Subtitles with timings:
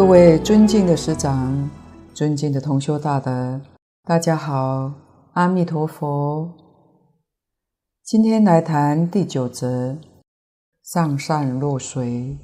[0.00, 1.68] 各位尊敬的师长，
[2.14, 3.60] 尊敬的同修大德，
[4.04, 4.90] 大家好，
[5.34, 6.50] 阿弥陀佛。
[8.02, 9.98] 今天来谈第九则：
[10.82, 12.34] 上善若水。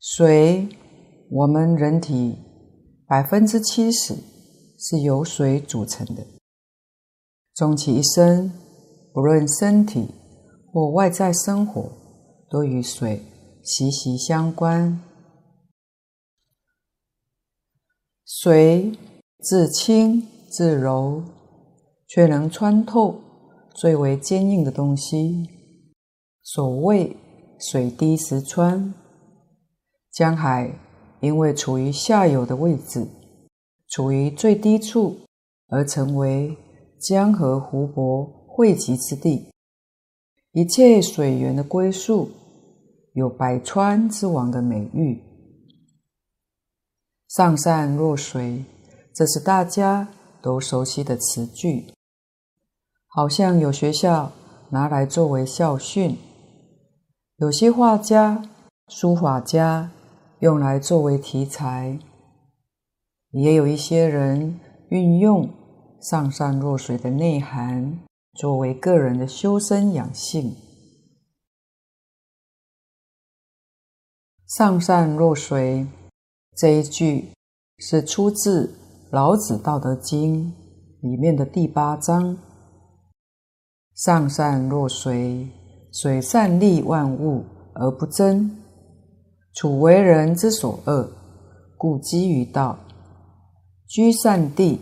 [0.00, 0.68] 水，
[1.30, 2.36] 我们人体
[3.06, 4.16] 百分之七十
[4.80, 6.26] 是由水组成的。
[7.54, 8.50] 终其一生，
[9.12, 10.08] 不论身体
[10.72, 11.88] 或外在生活，
[12.50, 13.22] 都与水
[13.62, 15.00] 息息相关。
[18.28, 18.90] 水
[19.38, 21.22] 自轻自柔，
[22.08, 23.20] 却能穿透
[23.72, 25.48] 最为坚硬的东西。
[26.42, 27.16] 所谓
[27.60, 28.92] 水滴石穿，
[30.10, 30.76] 江海
[31.20, 33.06] 因为处于下游的位置，
[33.86, 35.18] 处于最低处，
[35.68, 36.58] 而成为
[36.98, 39.52] 江河湖泊汇集之地。
[40.50, 42.28] 一切水源的归宿，
[43.12, 45.22] 有百川之王的美誉。
[47.36, 48.64] 上善若水，
[49.14, 50.08] 这是大家
[50.40, 51.92] 都熟悉的词句，
[53.08, 54.32] 好像有学校
[54.70, 56.16] 拿来作为校训，
[57.36, 58.42] 有些画家、
[58.88, 59.90] 书法家
[60.38, 61.98] 用来作为题材，
[63.32, 65.46] 也有一些人运用
[66.00, 67.98] “上善若水”的内涵，
[68.32, 70.56] 作为个人的修身养性。
[74.48, 75.86] “上善若水”。
[76.56, 77.32] 这一句
[77.80, 78.66] 是出自
[79.10, 80.46] 《老子·道德经》
[81.06, 82.34] 里面的第八章
[83.94, 85.46] ：“上善若水，
[85.92, 88.50] 水善利万物而不争，
[89.52, 91.12] 处为人之所恶，
[91.76, 92.78] 故几于道。
[93.86, 94.80] 居善地，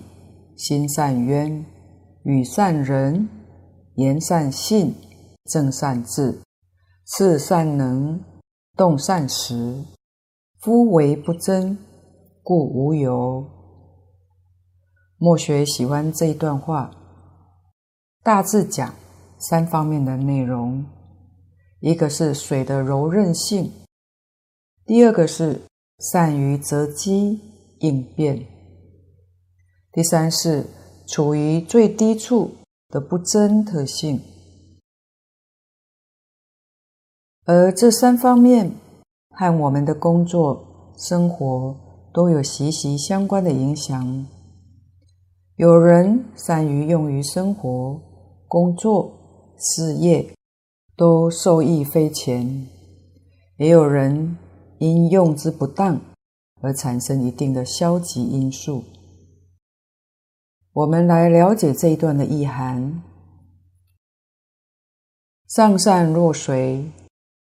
[0.57, 1.67] 心善渊，
[2.23, 3.29] 与善仁，
[3.97, 4.95] 言善信，
[5.51, 6.41] 正善治，
[7.05, 8.21] 事善能，
[8.77, 9.83] 动善时。”
[10.65, 11.77] 夫唯不争，
[12.43, 13.45] 故无尤。
[15.19, 16.91] 墨学喜欢这一段话，
[18.23, 18.95] 大致讲
[19.39, 20.87] 三方面的内容：
[21.81, 23.71] 一个是水的柔韧性，
[24.87, 25.61] 第二个是
[25.99, 27.43] 善于择机
[27.81, 28.47] 应变，
[29.93, 30.65] 第三是
[31.07, 32.51] 处于最低处
[32.89, 34.19] 的不争特性。
[37.45, 38.75] 而这三方面，
[39.37, 41.77] 和我们的工作、生活
[42.13, 44.27] 都有息息相关的影响。
[45.57, 48.01] 有人善于用于生活、
[48.49, 50.35] 工作、事业，
[50.97, 52.67] 都受益匪浅；
[53.59, 54.37] 也有人
[54.79, 56.01] 因用之不当
[56.61, 58.83] 而产生一定的消极因素。
[60.73, 63.03] 我们来了解这一段的意涵：
[65.49, 66.91] 上善若水，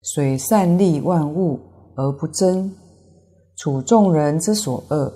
[0.04, 1.60] 水善利万物。
[1.96, 2.74] 而不争，
[3.56, 5.14] 处众人之所恶，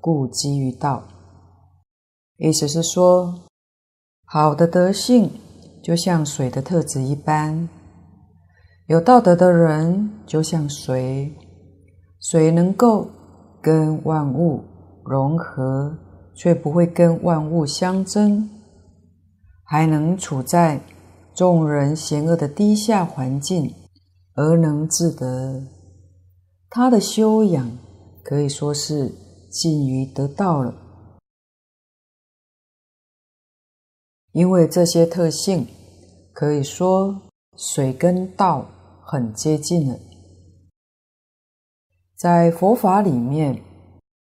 [0.00, 1.02] 故几于道。
[2.36, 3.34] 意思是说，
[4.24, 5.30] 好的德性
[5.82, 7.68] 就像水的特质一般，
[8.86, 11.34] 有道德的人就像水，
[12.20, 13.08] 水能够
[13.60, 14.62] 跟万物
[15.04, 15.96] 融合，
[16.34, 18.48] 却不会跟万物相争，
[19.64, 20.80] 还能处在
[21.34, 23.74] 众人嫌恶的低下环境，
[24.34, 25.62] 而能自得。
[26.70, 27.78] 他的修养
[28.22, 29.08] 可以说是
[29.50, 30.74] 近于得道了，
[34.32, 35.66] 因为这些特性
[36.34, 37.22] 可以说
[37.56, 38.68] 水跟道
[39.02, 39.98] 很接近了。
[42.14, 43.62] 在佛法里面，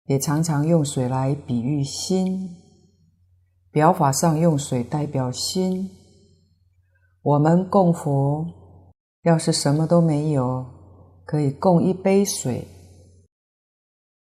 [0.05, 2.55] 也常常用水来比喻心，
[3.71, 5.89] 表法上用水代表心。
[7.21, 8.45] 我们供佛，
[9.23, 10.76] 要是什么都没有。
[11.27, 12.65] 可以供一杯水，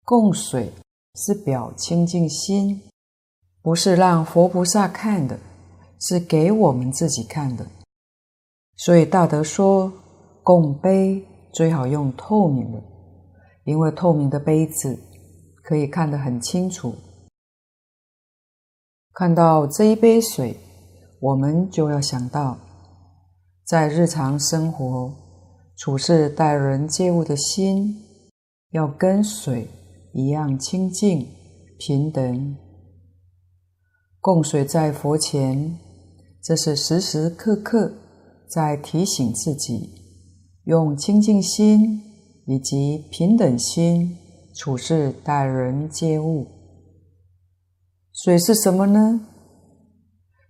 [0.06, 0.72] 供水
[1.16, 2.80] 是表清净心，
[3.64, 5.40] 不是让佛菩萨看的，
[6.00, 7.66] 是给我们自己看的。
[8.78, 9.92] 所以大德说，
[10.44, 12.80] 供杯最好用透明的，
[13.64, 15.00] 因为透明的杯子
[15.64, 16.94] 可以看得很清楚。
[19.14, 20.56] 看到这一杯水，
[21.20, 22.60] 我们就要想到，
[23.66, 25.31] 在日常生活。
[25.84, 28.04] 处事待人接物的心，
[28.70, 29.68] 要跟水
[30.14, 31.28] 一样清净
[31.80, 32.56] 平等。
[34.20, 35.80] 供水在佛前，
[36.40, 37.92] 这是时时刻刻
[38.48, 39.90] 在提醒自己，
[40.66, 42.00] 用清净心
[42.46, 44.16] 以及平等心
[44.54, 46.46] 处事待人接物。
[48.14, 49.26] 水是什么呢？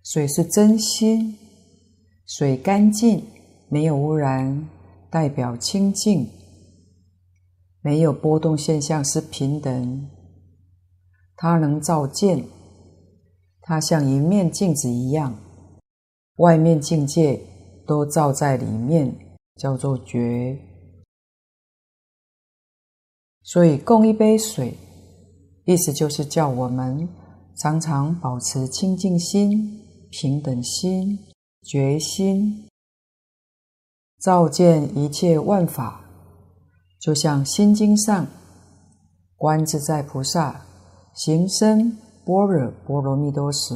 [0.04, 1.38] 水是真心，
[2.26, 3.24] 水干净，
[3.70, 4.68] 没有污染。
[5.12, 6.26] 代表清净，
[7.82, 10.08] 没有波动现象是平等。
[11.36, 12.46] 它能照见，
[13.60, 15.38] 它像一面镜子一样，
[16.36, 17.38] 外面境界
[17.86, 19.14] 都照在里面，
[19.56, 20.58] 叫做觉。
[23.42, 24.72] 所以供一杯水，
[25.66, 27.06] 意思就是叫我们
[27.58, 29.78] 常常保持清净心、
[30.10, 31.18] 平等心、
[31.60, 32.66] 觉心，
[34.22, 36.04] 照见一切万法，
[37.00, 38.24] 就像《心经》上
[39.36, 40.64] 观自在菩萨
[41.12, 43.74] 行深般若波罗蜜多时，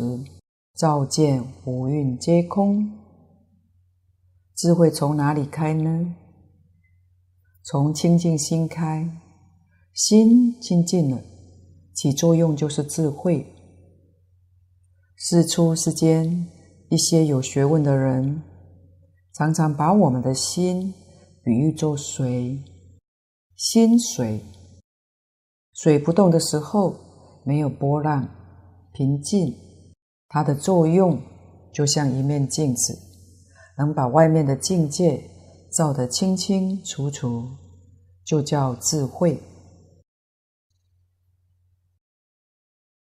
[0.77, 2.89] 照见五蕴皆空。
[4.55, 6.15] 智慧从哪里开呢？
[7.65, 9.11] 从清净心开，
[9.93, 11.21] 心清净了，
[11.93, 13.53] 起作用就是智慧。
[15.17, 16.47] 世出世间，
[16.89, 18.45] 一些有学问的人，
[19.37, 20.95] 常常把我们的心
[21.45, 22.59] 比喻作水，
[23.55, 24.41] 心水，
[25.75, 26.97] 水不动的时候
[27.45, 28.27] 没有波浪，
[28.95, 29.55] 平静，
[30.29, 31.21] 它的作用
[31.71, 32.99] 就像一面镜子，
[33.77, 35.23] 能把外面的境界
[35.71, 37.47] 照得清清楚楚，
[38.25, 39.39] 就叫智慧。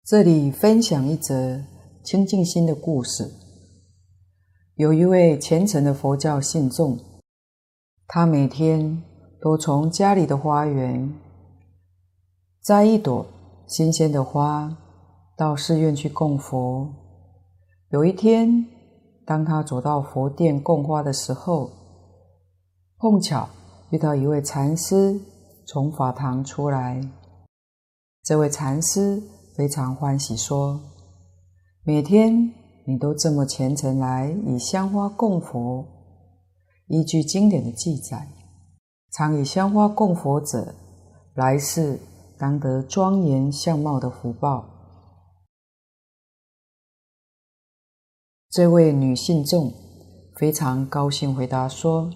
[0.03, 1.61] 这里分享一则
[2.03, 3.31] 清净心的故事。
[4.77, 7.00] 有一位虔诚的佛教信众，
[8.06, 9.01] 他每天
[9.41, 11.15] 都从家里的花园
[12.62, 13.25] 摘一朵
[13.65, 14.77] 新鲜的花，
[15.35, 16.88] 到寺院去供佛。
[17.89, 18.68] 有一天，
[19.25, 21.71] 当他走到佛殿供花的时候，
[23.00, 23.50] 碰巧
[23.89, 25.19] 遇到一位禅师
[25.65, 27.01] 从法堂出来。
[28.24, 29.24] 这位禅师
[29.56, 30.79] 非常欢喜，说
[31.81, 32.53] ：“每天。”
[32.89, 35.86] 你都这么虔诚来以香花供佛，
[36.88, 38.30] 依据经典的记载，
[39.12, 40.74] 常以香花供佛者，
[41.34, 42.00] 来世
[42.39, 44.66] 当得庄严相貌的福报。
[48.50, 49.74] 这位女信众
[50.38, 52.10] 非常高兴，回答说：“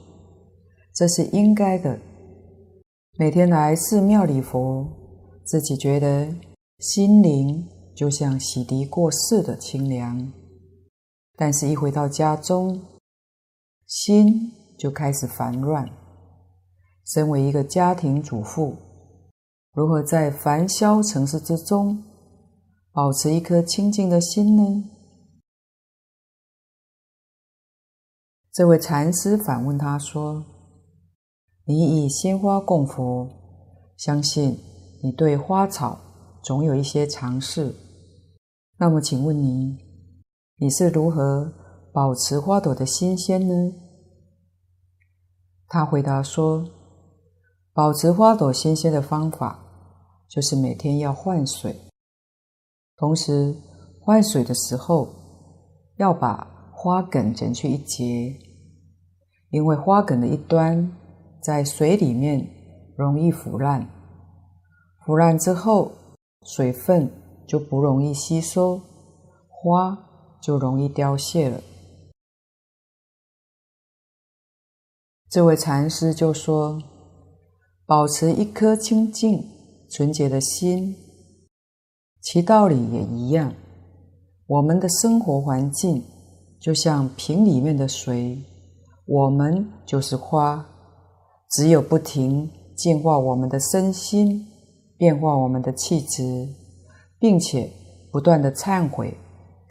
[0.96, 2.00] 这是应该的。
[3.20, 4.88] 每天来寺庙礼佛，
[5.44, 6.34] 自己觉得
[6.80, 10.32] 心灵就像洗涤过似的清凉。”
[11.36, 12.82] 但是，一回到家中，
[13.88, 15.90] 心就开始烦乱。
[17.06, 18.78] 身为一个家庭主妇，
[19.74, 22.04] 如何在烦嚣城市之中
[22.92, 24.90] 保持一颗清净的心呢？
[28.54, 30.46] 这位禅师反问他说
[31.66, 33.28] ：“你以鲜花供佛，
[33.98, 34.60] 相信
[35.02, 36.00] 你对花草
[36.44, 37.74] 总有一些常识。
[38.78, 39.78] 那么，请问你？”
[40.62, 41.52] 你是如何
[41.92, 43.74] 保持花朵的新鲜呢？
[45.68, 46.64] 他回答说
[47.74, 49.60] ：“保持花朵新鲜的方法，
[50.30, 51.76] 就是每天要换水，
[52.96, 53.56] 同时
[54.00, 55.10] 换水的时候
[55.98, 58.38] 要把花梗剪去一截，
[59.50, 60.96] 因为花梗的一端
[61.42, 62.48] 在水里面
[62.96, 63.90] 容易腐烂，
[65.08, 65.92] 腐烂之后
[66.44, 67.12] 水分
[67.48, 68.80] 就不容易吸收，
[69.50, 70.10] 花。”
[70.42, 71.62] 就容易凋谢了。
[75.30, 76.82] 这位禅师就说
[77.86, 79.42] ：“保持一颗清净
[79.90, 80.94] 纯洁的心，
[82.22, 83.54] 其道理也一样。
[84.48, 86.04] 我们的生活环境
[86.60, 88.44] 就像瓶里面的水，
[89.06, 90.68] 我们就是花。
[91.52, 94.46] 只有不停净化我们的身心，
[94.98, 96.48] 变化我们的气质，
[97.20, 97.72] 并且
[98.12, 99.18] 不断的忏悔。”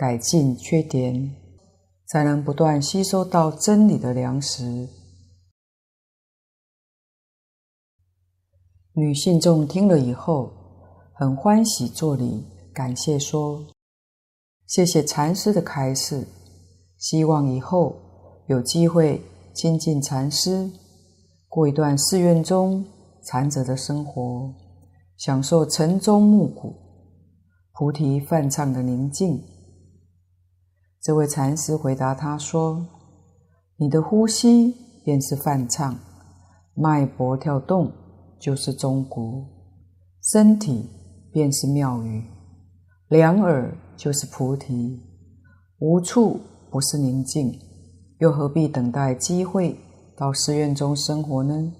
[0.00, 1.30] 改进缺点，
[2.06, 4.88] 才能不断吸收到真理的粮食。
[8.94, 10.50] 女信众听了以后，
[11.12, 12.42] 很欢喜作礼，
[12.72, 13.62] 感谢说
[14.66, 16.26] ：“谢谢禅师的开示，
[16.96, 17.94] 希望以后
[18.46, 19.20] 有机会
[19.54, 20.70] 亲近禅师，
[21.46, 22.82] 过一段寺院中
[23.22, 24.50] 禅者的生活，
[25.18, 26.74] 享受晨钟暮鼓、
[27.72, 29.38] 菩提梵唱的宁静。”
[31.02, 32.86] 这位禅师回答他说
[33.80, 35.98] ：“你的呼吸便是梵唱，
[36.74, 37.90] 脉搏跳动
[38.38, 39.46] 就是钟鼓，
[40.22, 40.90] 身体
[41.32, 42.22] 便是庙宇，
[43.08, 45.00] 两耳就是菩提，
[45.78, 46.38] 无处
[46.70, 47.58] 不是宁静，
[48.18, 49.80] 又何必等待机会
[50.14, 51.72] 到寺院中生活呢？”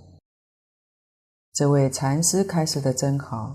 [1.52, 3.54] 这位禅师开示的真好，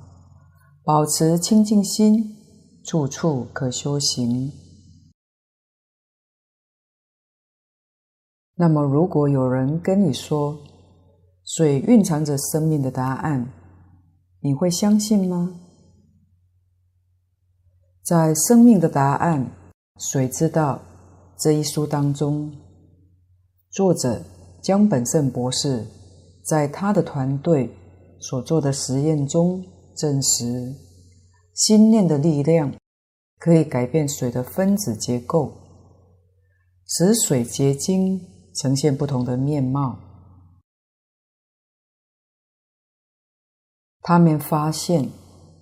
[0.83, 2.35] 保持清净心，
[2.83, 4.51] 处处可修行。
[8.57, 10.57] 那么，如果有人跟你说
[11.43, 13.51] 水蕴藏着生命的答案，
[14.39, 15.59] 你会相信吗？
[18.01, 19.51] 在《生命的答案：
[19.99, 20.81] 水知道》
[21.43, 22.49] 这一书当中，
[23.71, 24.23] 作者
[24.61, 25.85] 江本胜博士
[26.45, 27.69] 在他的团队
[28.19, 29.61] 所做的实验中
[29.97, 30.73] 证实，
[31.53, 32.73] 心念的力量
[33.37, 35.51] 可以改变水的分子结构，
[36.87, 38.21] 使水结晶
[38.55, 39.99] 呈现不同的面貌。
[44.01, 45.09] 他们发现，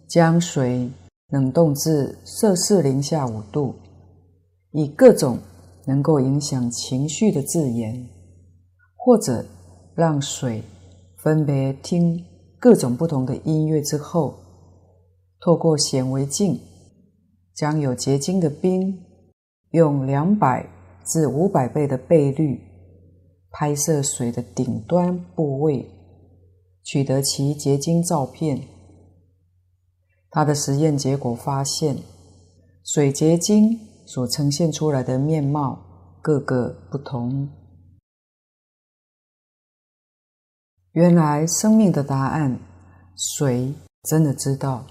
[0.07, 0.91] 将水
[1.29, 3.75] 冷冻至摄氏零下五度，
[4.71, 5.39] 以各种
[5.85, 8.07] 能够影响情绪的字眼，
[8.95, 9.45] 或者
[9.95, 10.61] 让水
[11.17, 12.23] 分别听
[12.59, 14.37] 各种不同的音乐之后，
[15.39, 16.59] 透过显微镜，
[17.55, 19.03] 将有结晶的冰
[19.71, 20.67] 用两百
[21.05, 22.61] 至五百倍的倍率
[23.53, 25.89] 拍摄水的顶端部位。
[26.83, 28.61] 取得其结晶照片，
[30.29, 31.97] 他的实验结果发现，
[32.83, 37.47] 水结晶所呈现出来的面貌各个不同。
[40.91, 42.59] 原来生命的答案，
[43.15, 44.85] 水真的知道。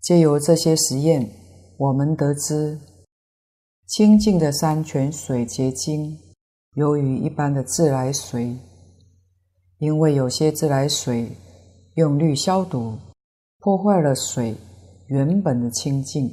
[0.00, 1.28] 借由这些实验，
[1.78, 2.78] 我们得知，
[3.88, 6.16] 清净的山泉水结晶，
[6.74, 8.56] 优于一般的自来水。
[9.78, 11.36] 因为有些自来水
[11.94, 12.96] 用氯消毒，
[13.58, 14.56] 破坏了水
[15.08, 16.32] 原本的清净。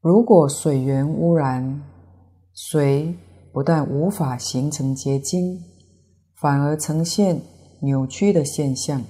[0.00, 1.82] 如果水源污染，
[2.54, 3.14] 水
[3.52, 5.62] 不但无法形成结晶，
[6.36, 7.42] 反而呈现
[7.82, 9.04] 扭曲的现象。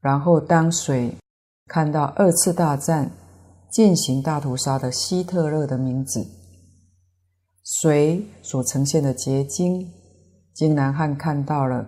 [0.00, 1.14] 然后，当水
[1.66, 3.10] 看到二次大战
[3.74, 6.24] 进行大屠杀的希特勒的名字。
[7.64, 9.90] 水所呈现的结晶，
[10.54, 11.84] 金南汉看到了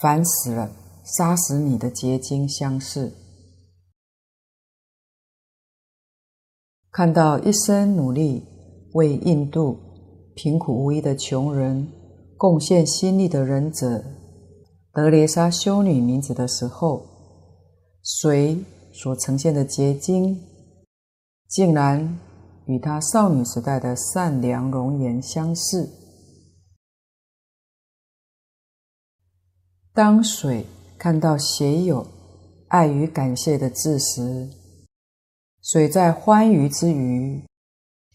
[0.00, 0.68] 烦死了、
[1.04, 3.12] 杀死你的结晶相似。
[6.90, 8.42] 看到一生努力
[8.94, 9.78] 为印度
[10.34, 11.86] 贫苦无依的穷人
[12.36, 14.02] 贡献心力的忍者
[14.92, 17.06] 德蕾莎修女名字的时候，
[18.02, 18.58] 水
[18.92, 20.40] 所呈现的结晶，
[21.48, 22.18] 竟然。
[22.68, 25.88] 与她少女时代的善良容颜相似。
[29.94, 30.66] 当水
[30.98, 32.04] 看到写有
[32.66, 34.50] 爱与感谢的字时，
[35.62, 37.40] 水在欢愉之余，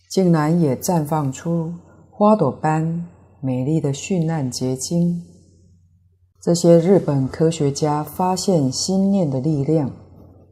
[0.09, 1.73] 竟然也绽放出
[2.09, 3.07] 花朵般
[3.39, 5.23] 美丽的绚烂结晶。
[6.41, 9.89] 这些日本科学家发现，心念的力量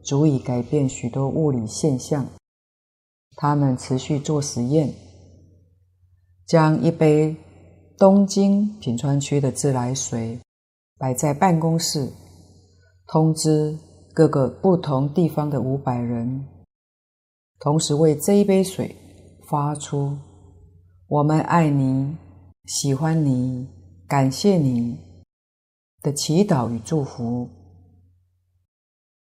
[0.02, 2.26] 足以改变许多物理现象。
[3.42, 4.94] 他们持续做实验，
[6.46, 7.34] 将一杯
[7.98, 10.38] 东京品川区的自来水
[10.98, 12.12] 摆在办公室，
[13.08, 13.78] 通知
[14.14, 16.46] 各个不同地方的五百人，
[17.60, 18.94] 同时为这一杯水
[19.48, 20.18] 发出
[21.08, 22.18] “我们爱你、
[22.66, 23.70] 喜欢你、
[24.06, 25.00] 感谢你”
[26.04, 27.48] 的祈祷与祝福。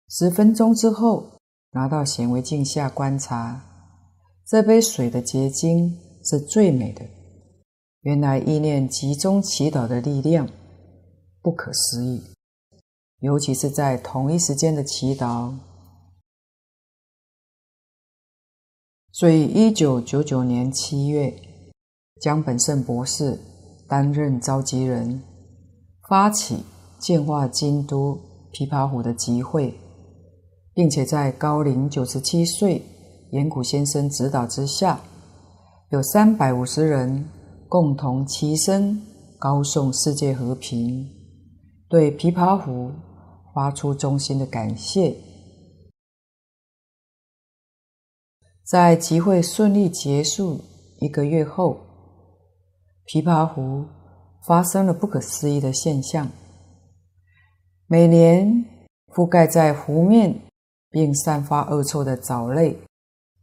[0.09, 1.39] 十分钟之后，
[1.73, 3.68] 拿到显微镜下观察。
[4.49, 7.05] 这杯水的结晶是最美的。
[8.01, 10.49] 原来意念集中祈祷的力量
[11.39, 12.23] 不可思议，
[13.19, 15.53] 尤其是在同一时间的祈祷。
[19.11, 21.31] 所以，一九九九年七月，
[22.19, 23.39] 江本胜博士
[23.87, 25.21] 担任召集人，
[26.09, 26.63] 发起
[26.99, 28.19] 净化京都
[28.51, 29.75] 琵琶湖的集会，
[30.73, 32.81] 并且在高龄九十七岁。
[33.31, 34.99] 岩谷先生指导之下，
[35.89, 37.29] 有三百五十人
[37.67, 38.99] 共同齐声
[39.37, 41.07] 高颂世界和平，
[41.87, 42.91] 对琵琶湖
[43.53, 45.15] 发出衷心的感谢。
[48.63, 50.61] 在集会顺利结束
[50.99, 51.77] 一个月后，
[53.05, 53.85] 琵琶湖
[54.47, 56.27] 发生了不可思议的现象：
[57.85, 58.65] 每年
[59.13, 60.41] 覆盖在湖面
[60.89, 62.79] 并散发恶臭的藻类。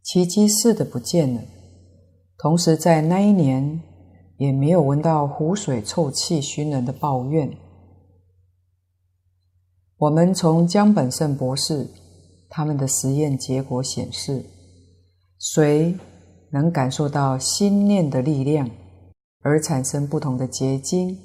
[0.07, 1.41] 奇迹似的不见了，
[2.37, 3.81] 同时在那一年
[4.37, 7.51] 也没有闻到湖水臭气熏人的抱怨。
[9.97, 11.89] 我们从江本胜博士
[12.47, 14.45] 他们的实验结果显示，
[15.39, 15.93] 水
[16.51, 18.69] 能感受到心念的力量，
[19.41, 21.19] 而产生不同的结晶。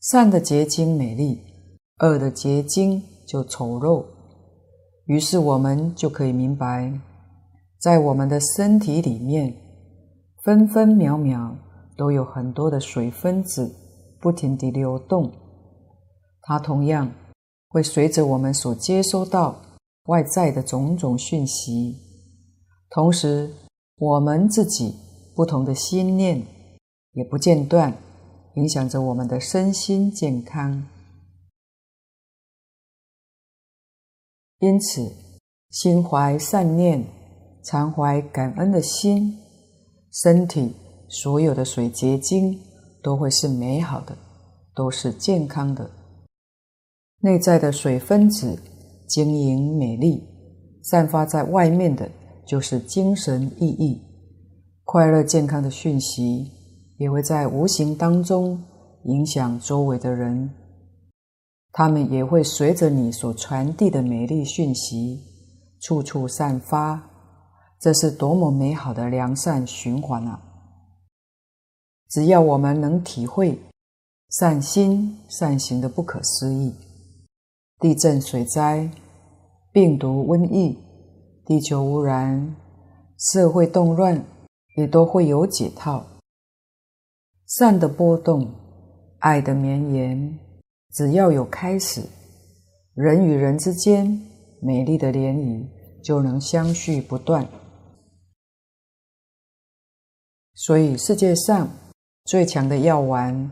[0.00, 1.38] 善的结晶美丽，
[1.98, 4.06] 恶的结晶就丑陋。
[5.04, 6.98] 于是我们就可以明白。
[7.82, 9.52] 在我们的身体里面，
[10.44, 11.56] 分分秒秒
[11.96, 13.74] 都有很多的水分子
[14.20, 15.32] 不停地流动，
[16.42, 17.12] 它同样
[17.70, 19.60] 会随着我们所接收到
[20.04, 21.96] 外在的种种讯息，
[22.88, 23.52] 同时
[23.96, 24.94] 我们自己
[25.34, 26.40] 不同的心念
[27.14, 27.92] 也不间断
[28.54, 30.86] 影响着我们的身心健康。
[34.60, 35.12] 因此，
[35.70, 37.04] 心怀善念，
[37.64, 39.38] 常怀感恩的心，
[40.10, 40.74] 身体
[41.08, 42.58] 所有的水结晶
[43.02, 44.16] 都会是美好的，
[44.74, 45.88] 都是健康的。
[47.20, 48.58] 内在的水分子
[49.06, 50.22] 晶莹美丽，
[50.82, 52.10] 散发在外面的
[52.44, 54.00] 就是精神意义、
[54.82, 56.50] 快乐健康的讯息，
[56.98, 58.60] 也会在无形当中
[59.04, 60.50] 影响周围的人。
[61.70, 65.20] 他们也会随着你所传递的美丽讯息，
[65.80, 67.11] 处处散发。
[67.82, 70.40] 这是多么美好的良善循环啊！
[72.08, 73.58] 只要我们能体会
[74.30, 76.72] 善心善行的不可思议，
[77.80, 78.88] 地震、水灾、
[79.72, 80.78] 病毒、瘟疫、
[81.44, 82.54] 地球污染、
[83.18, 84.24] 社会动乱，
[84.76, 86.06] 也都会有解套。
[87.48, 88.48] 善的波动，
[89.18, 90.38] 爱的绵延，
[90.92, 92.00] 只要有开始，
[92.94, 94.06] 人与人之间
[94.60, 95.66] 美丽的涟漪
[96.00, 97.44] 就能相续不断。
[100.54, 101.66] 所以，世界上
[102.26, 103.50] 最强的药丸、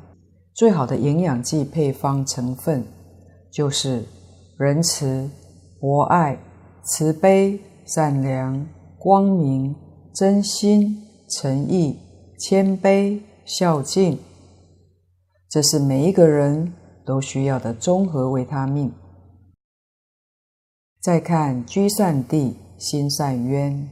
[0.55, 2.85] 最好的营养剂配方成分，
[3.51, 4.05] 就是
[4.59, 5.29] 仁慈、
[5.81, 6.39] 博爱、
[6.85, 9.75] 慈悲、善良、光明、
[10.15, 11.99] 真心、诚意、
[12.39, 14.19] 谦卑、孝敬。
[15.49, 16.73] 这是每一个人
[17.07, 18.93] 都需要的综合维他命。
[21.01, 23.89] 再看居善地，心善渊，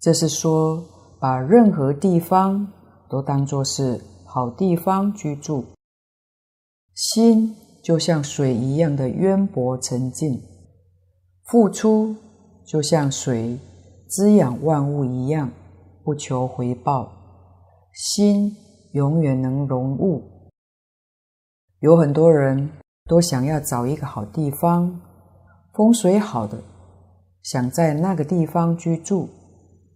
[0.00, 0.97] 这是说。
[1.20, 2.66] 把任何地方
[3.08, 5.64] 都当作是好地方居住，
[6.94, 10.40] 心就像水一样的渊博沉静，
[11.46, 12.14] 付出
[12.64, 13.58] 就像水
[14.08, 15.50] 滋养万物一样，
[16.04, 17.10] 不求回报，
[17.92, 18.56] 心
[18.92, 20.22] 永远能融物。
[21.80, 22.70] 有很多人
[23.06, 25.00] 都想要找一个好地方，
[25.72, 26.58] 风水好的，
[27.42, 29.28] 想在那个地方居住。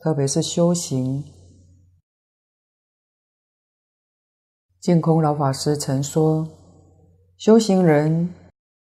[0.02, 1.22] 特别是修行，
[4.80, 6.48] 净空老法师曾说，
[7.36, 8.34] 修行人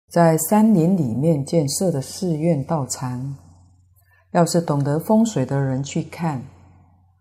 [0.09, 3.37] 在山林里面建设的寺院道场，
[4.31, 6.43] 要是懂得风水的人去看，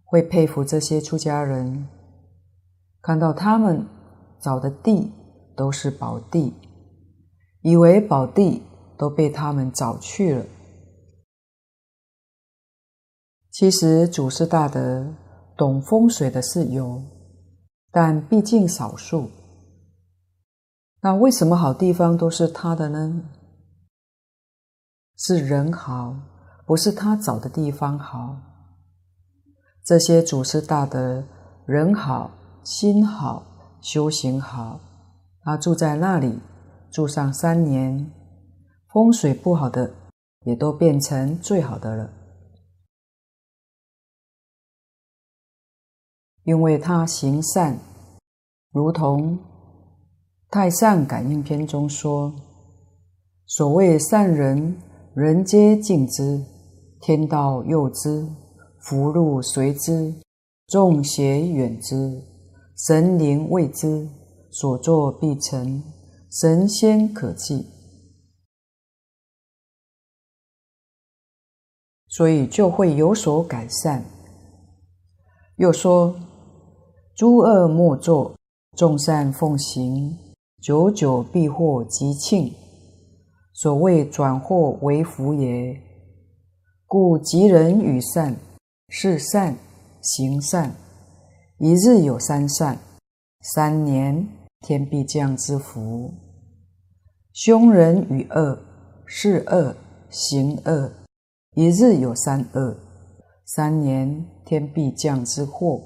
[0.06, 1.90] 会佩服这些出家人，
[3.02, 3.86] 看到他们
[4.40, 5.12] 找的地
[5.58, 6.54] 都是宝地，
[7.60, 8.64] 以为宝地
[8.98, 10.46] 都被他们找去了。
[13.54, 15.06] 其实祖师大德
[15.56, 17.00] 懂风水的是有，
[17.92, 19.30] 但毕竟少数。
[21.02, 23.22] 那为什么好地方都是他的呢？
[25.18, 26.16] 是人好，
[26.66, 28.36] 不是他找的地方好。
[29.86, 31.24] 这些祖师大德
[31.68, 32.32] 人好，
[32.64, 33.46] 心好，
[33.82, 34.80] 修行好，
[35.44, 36.40] 他住在那里
[36.92, 38.12] 住上三年，
[38.92, 39.94] 风水不好的
[40.46, 42.10] 也都变成最好的了。
[46.46, 47.80] 因为他行善，
[48.74, 49.38] 如同
[50.50, 52.36] 《太上感应篇》中说
[53.48, 54.78] ：“所谓善人，
[55.16, 56.44] 人皆敬之，
[57.00, 58.28] 天道佑之，
[58.82, 60.14] 福禄随之，
[60.68, 62.22] 众邪远之，
[62.76, 64.10] 神灵畏之，
[64.52, 65.82] 所作必成，
[66.30, 67.66] 神仙可忌。”
[72.10, 74.04] 所以就会有所改善。
[75.56, 76.14] 又说。
[77.16, 78.36] 诸恶莫作，
[78.76, 80.18] 众善奉行，
[80.60, 82.52] 久久必获吉庆。
[83.54, 85.80] 所谓转祸为福也。
[86.88, 88.36] 故吉人与善，
[88.90, 89.56] 是善，
[90.02, 90.76] 行善，
[91.60, 92.80] 一日有三善，
[93.42, 94.28] 三年
[94.62, 96.12] 天必降之福。
[97.32, 98.58] 凶人与恶，
[99.06, 99.76] 是恶，
[100.10, 100.92] 行恶，
[101.56, 102.76] 一日有三恶，
[103.46, 105.80] 三年天必降之祸。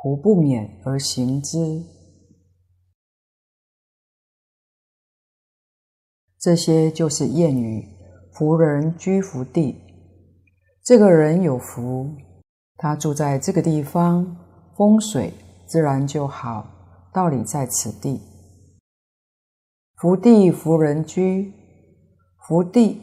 [0.00, 1.82] 胡不免而行之？
[6.38, 7.84] 这些就是谚语。
[8.32, 9.74] 福人居福地，
[10.84, 12.08] 这个人有福，
[12.76, 14.36] 他住在这个地方，
[14.76, 15.32] 风水
[15.66, 17.10] 自然就好。
[17.12, 18.20] 道理在此地。
[19.96, 21.52] 福地福人居，
[22.46, 23.02] 福地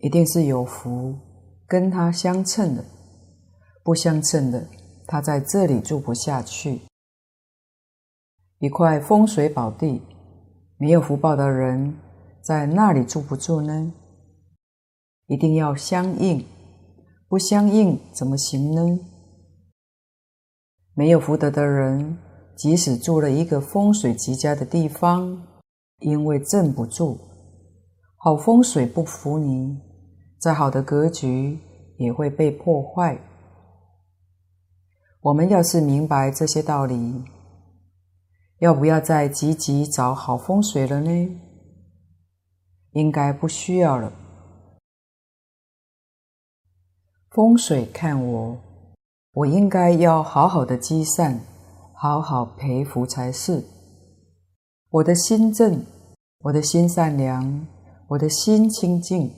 [0.00, 1.14] 一定是有福，
[1.66, 2.82] 跟他相称的；
[3.84, 4.66] 不相称的。
[5.10, 6.82] 他在这里住不下去。
[8.60, 10.00] 一块风水宝地，
[10.76, 11.96] 没有福报的人
[12.40, 13.92] 在那里住不住呢？
[15.26, 16.46] 一定要相应，
[17.28, 19.00] 不相应怎么行呢？
[20.94, 22.16] 没有福德的人，
[22.56, 25.44] 即使住了一个风水极佳的地方，
[25.98, 27.18] 因为镇不住，
[28.14, 29.76] 好风水不服你，
[30.38, 31.58] 再好的格局
[31.98, 33.20] 也会被破坏。
[35.22, 37.22] 我们要是明白这些道理，
[38.60, 41.38] 要不要再积极找好风水了呢？
[42.92, 44.12] 应该不需要了。
[47.30, 48.58] 风水看我，
[49.32, 51.40] 我应该要好好的积善，
[51.94, 53.62] 好好培福才是。
[54.88, 55.84] 我的心正，
[56.40, 57.66] 我的心善良，
[58.08, 59.30] 我的心清净。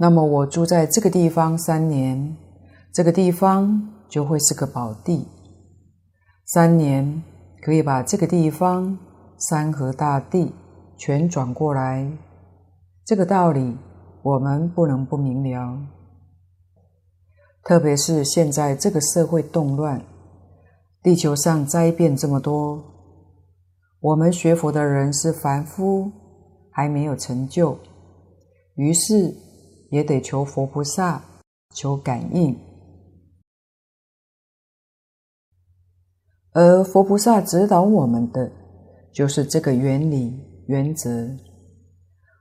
[0.00, 2.36] 那么我住在这个地方三年，
[2.92, 5.26] 这个地方就会是个宝地。
[6.46, 7.20] 三年
[7.60, 8.96] 可以把这个地方
[9.50, 10.54] 山河大地
[10.96, 12.08] 全转过来，
[13.04, 13.76] 这个道理
[14.22, 15.78] 我们不能不明了。
[17.64, 20.00] 特别是现在这个社会动乱，
[21.02, 22.82] 地球上灾变这么多，
[24.00, 26.10] 我们学佛的人是凡夫，
[26.70, 27.76] 还没有成就，
[28.76, 29.34] 于是
[29.90, 31.22] 也得求佛菩萨，
[31.74, 32.58] 求感应。
[36.52, 38.50] 而佛菩萨指导我们的，
[39.12, 41.28] 就是这个原理原则。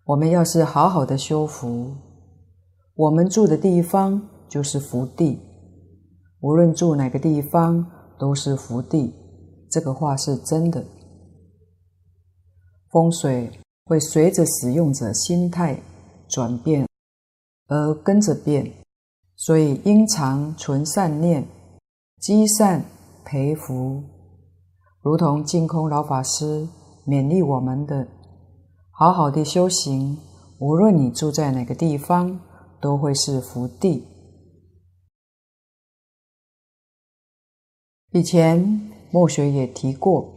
[0.06, 1.96] 我们要是好好的修福，
[2.96, 5.40] 我们住的地方就是福地，
[6.40, 7.86] 无论住哪个地方
[8.18, 9.14] 都是福地。
[9.70, 10.84] 这个话是真的。
[12.90, 13.52] 风水
[13.84, 15.78] 会随着使用者心态
[16.30, 16.87] 转变
[17.68, 18.72] 而跟着变，
[19.36, 21.48] 所以应常存善念，
[22.20, 22.84] 积善。
[23.30, 24.02] 培福，
[25.02, 26.66] 如同净空老法师
[27.06, 28.08] 勉励我们的：
[28.92, 30.18] 好好的修行，
[30.62, 32.40] 无论你住在哪个地方，
[32.80, 34.08] 都会是福地。
[38.14, 40.34] 以前墨学也提过，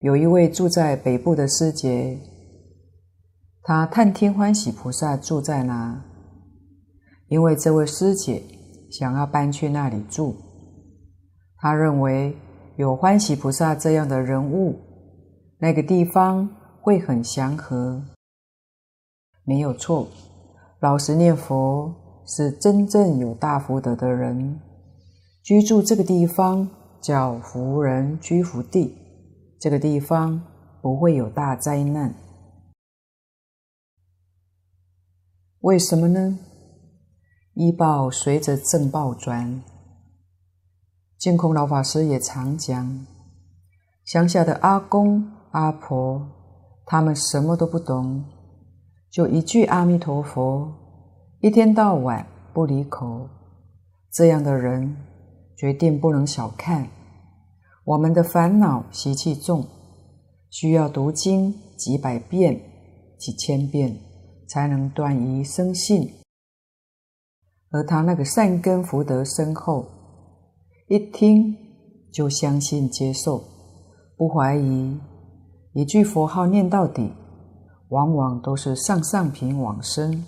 [0.00, 2.18] 有一位住在北部的师姐，
[3.62, 6.04] 她探听欢喜菩萨住在哪，
[7.28, 8.42] 因为这位师姐
[8.90, 10.36] 想要搬去那里住。
[11.56, 12.36] 他认为
[12.76, 14.78] 有欢喜菩萨这样的人物，
[15.58, 16.48] 那个地方
[16.80, 18.02] 会很祥和。
[19.44, 20.08] 没有错，
[20.80, 21.94] 老实念佛
[22.26, 24.60] 是真正有大福德的人，
[25.42, 26.68] 居住这个地方
[27.00, 28.94] 叫福人居福地，
[29.60, 30.42] 这个地方
[30.82, 32.14] 不会有大灾难。
[35.60, 36.38] 为什么呢？
[37.56, 39.62] 依报随着正报转。
[41.16, 43.06] 净空老法师也常讲，
[44.04, 46.20] 乡下的阿公阿婆，
[46.84, 48.22] 他们什么都不懂，
[49.10, 50.70] 就一句阿弥陀佛，
[51.40, 53.26] 一天到晚不离口。
[54.12, 54.94] 这样的人
[55.56, 56.86] 决定不能小看。
[57.86, 59.64] 我们的烦恼习气重，
[60.50, 62.60] 需要读经几百遍、
[63.18, 63.98] 几千遍，
[64.46, 66.25] 才能断疑生信。
[67.70, 69.86] 而他那个善根福德深厚。
[70.88, 71.56] 一听
[72.12, 73.42] 就相信接受，
[74.16, 74.98] 不怀疑，
[75.72, 77.12] 一句佛号念到底，
[77.88, 80.24] 往往都是上上品往生。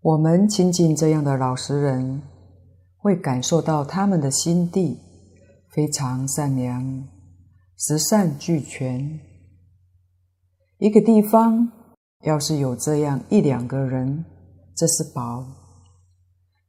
[0.00, 2.22] 我们亲近这样的老实人，
[2.98, 5.00] 会感受到他们的心地
[5.70, 7.08] 非常善良，
[7.78, 9.18] 十善俱全。
[10.76, 11.72] 一个地方
[12.24, 14.24] 要是有这样一两个人，
[14.74, 15.44] 这是宝。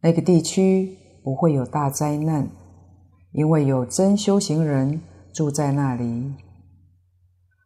[0.02, 2.48] 那个地区不会有大灾难，
[3.32, 5.02] 因为有真修行人
[5.34, 6.34] 住在那里。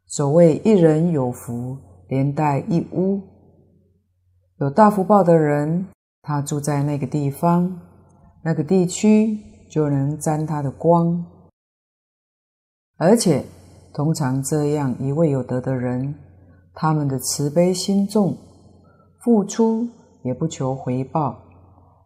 [0.07, 3.21] 所谓一人有福，连带一屋。
[4.59, 5.87] 有大福报的人，
[6.21, 7.79] 他住在那个地方，
[8.43, 9.37] 那个地区
[9.69, 11.25] 就能沾他的光。
[12.97, 13.45] 而且，
[13.93, 16.13] 通常这样一位有德的人，
[16.73, 18.37] 他们的慈悲心重，
[19.19, 19.87] 付出
[20.23, 21.45] 也不求回报。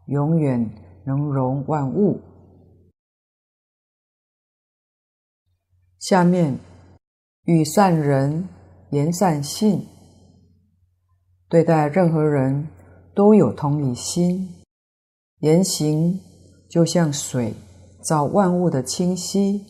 [0.08, 0.70] 永远
[1.06, 2.20] 能容万物。
[5.98, 6.60] 下面，
[7.46, 8.50] 与善人
[8.92, 9.88] 言善信，
[11.48, 12.68] 对待任何人
[13.16, 14.50] 都有同理心，
[15.40, 16.20] 言行
[16.70, 17.54] 就像水
[18.04, 19.66] 照万物的清晰，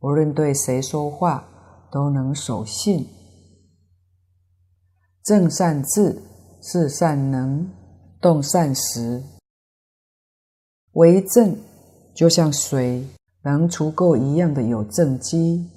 [0.00, 1.44] 无论对谁说话
[1.92, 3.06] 都能守信。
[5.24, 6.20] 正善治
[6.62, 7.70] 是善能，
[8.20, 9.22] 动善时。
[10.92, 11.56] 为正
[12.14, 13.06] 就像水
[13.42, 15.70] 能除垢一样的有正机，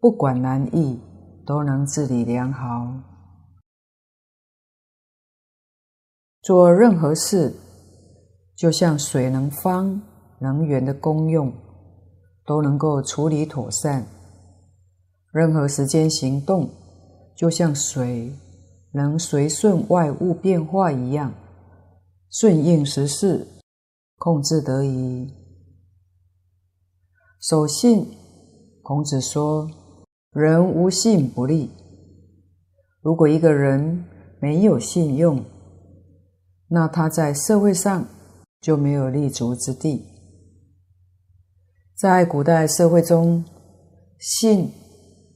[0.00, 1.00] 不管难易
[1.46, 2.92] 都能治理良好。
[6.42, 7.54] 做任何事，
[8.56, 10.02] 就像水能方
[10.40, 11.52] 能圆的功用，
[12.44, 14.04] 都能够处理妥善。
[15.32, 16.68] 任何时间行动，
[17.34, 18.32] 就像水
[18.92, 21.32] 能随顺外物变化一样，
[22.30, 23.46] 顺应时势。
[24.16, 25.34] 控制得宜，
[27.40, 28.06] 守信。
[28.80, 29.68] 孔子说
[30.32, 31.70] ：“人无信不立。”
[33.02, 34.04] 如果一个人
[34.40, 35.44] 没有信用，
[36.68, 38.06] 那他在社会上
[38.60, 40.06] 就没有立足之地。
[41.94, 43.44] 在古代社会中，
[44.18, 44.70] 信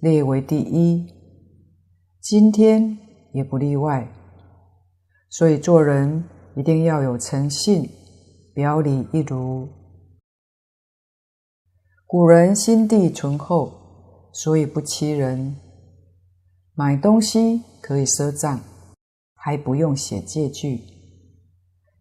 [0.00, 1.06] 列为第一，
[2.30, 2.98] 今天
[3.32, 4.06] 也不例外。
[5.30, 6.22] 所以做人
[6.54, 7.88] 一定要有诚信。
[8.52, 9.66] 表里一如，
[12.06, 13.72] 古人心地淳厚，
[14.34, 15.56] 所以不欺人。
[16.74, 18.60] 买东西可以赊账，
[19.34, 20.82] 还不用写借据，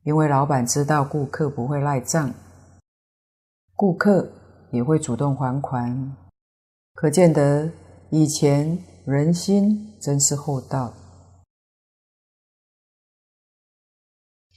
[0.03, 2.33] 因为老板知道顾客不会赖账，
[3.75, 4.29] 顾客
[4.73, 6.17] 也会主动还款。
[6.95, 7.71] 可见得
[8.09, 10.93] 以前人心真是厚道。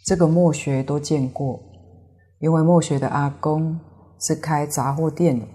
[0.04, 1.62] 这个墨学都见过。
[2.40, 3.78] 因为墨学的阿公
[4.18, 5.46] 是开杂货店的，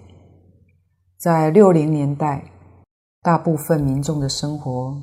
[1.18, 2.52] 在六零年代，
[3.24, 4.96] 大部分民众的生活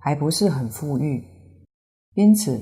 [0.00, 1.24] 还不是很富裕，
[2.14, 2.60] 因此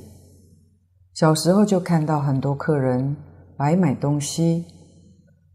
[1.14, 3.16] 小时候就看到很多客人
[3.57, 4.66] 来买东西，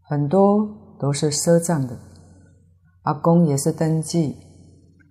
[0.00, 0.68] 很多
[0.98, 1.96] 都是赊账的。
[3.02, 4.36] 阿公也是登记，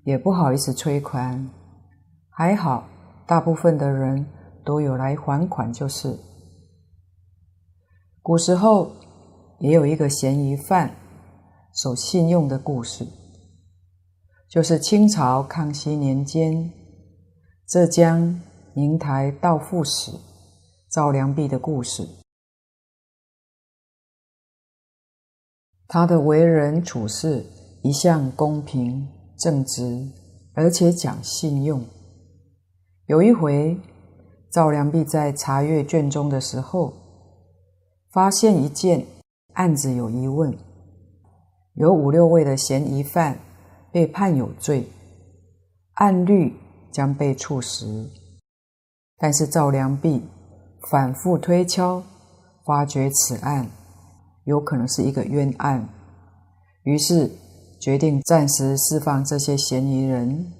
[0.03, 1.49] 也不好意思催款，
[2.29, 2.87] 还好
[3.27, 4.25] 大部分的人
[4.65, 6.17] 都有来还款，就是。
[8.23, 8.95] 古时候
[9.59, 10.95] 也有一个嫌疑犯
[11.73, 13.05] 守信用的故事，
[14.49, 16.71] 就是清朝康熙年间
[17.67, 18.39] 浙江
[18.73, 20.11] 宁台道副使
[20.89, 22.07] 赵良弼的故事。
[25.87, 27.45] 他的为人处事
[27.83, 29.07] 一向公平
[29.41, 30.07] 正直，
[30.53, 31.83] 而且讲信用。
[33.07, 33.75] 有一回，
[34.51, 36.93] 赵良弼在查阅卷宗的时候，
[38.11, 39.03] 发现一件
[39.53, 40.55] 案子有疑问，
[41.73, 43.39] 有五六位的嫌疑犯
[43.91, 44.87] 被判有罪，
[45.95, 46.53] 按律
[46.91, 48.07] 将被处死。
[49.17, 50.21] 但是赵良弼
[50.91, 52.03] 反复推敲，
[52.63, 53.67] 发觉此案
[54.43, 55.89] 有可能是一个冤案，
[56.83, 57.31] 于是
[57.81, 60.53] 决定暂时释放这些嫌疑人。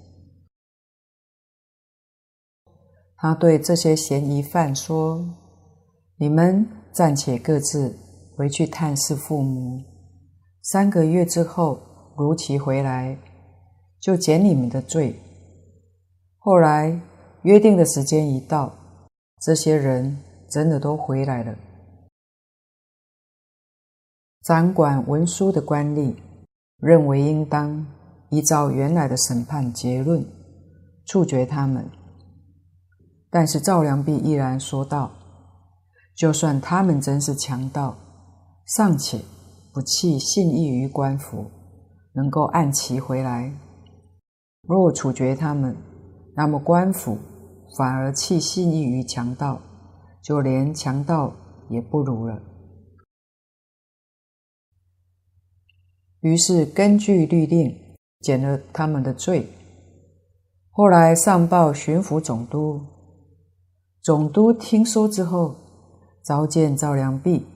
[3.15, 5.23] 他对这些嫌疑犯说
[6.19, 7.97] ：“你们。”暂且各自
[8.35, 9.81] 回去探视父母，
[10.61, 11.79] 三个月之后
[12.17, 13.17] 如期回来，
[14.01, 15.15] 就减你们的罪。
[16.37, 16.99] 后来
[17.43, 18.75] 约定的时间一到，
[19.41, 21.57] 这些人真的都回来了。
[24.43, 26.13] 掌管文书的官吏
[26.81, 27.85] 认为应当
[28.29, 30.25] 依照原来的审判结论
[31.05, 31.89] 处决他们，
[33.29, 35.11] 但是赵良弼依然说道。
[36.13, 37.95] 就算他们真是强盗，
[38.65, 39.19] 尚且
[39.73, 41.49] 不弃信义于官府，
[42.13, 43.51] 能够按期回来；
[44.67, 45.75] 若处决他们，
[46.35, 47.17] 那么官府
[47.77, 49.59] 反而弃信义于强盗，
[50.21, 51.33] 就连强盗
[51.69, 52.39] 也不如了。
[56.21, 57.75] 于是根据律令
[58.21, 59.47] 减了他们的罪。
[60.71, 62.81] 后来上报巡抚总督，
[64.01, 65.55] 总督听说之后。
[66.23, 67.47] 召见赵良弼，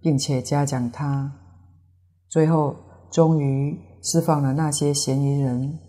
[0.00, 1.32] 并且嘉奖他，
[2.28, 2.76] 最后
[3.10, 5.80] 终于释放了那些嫌疑人。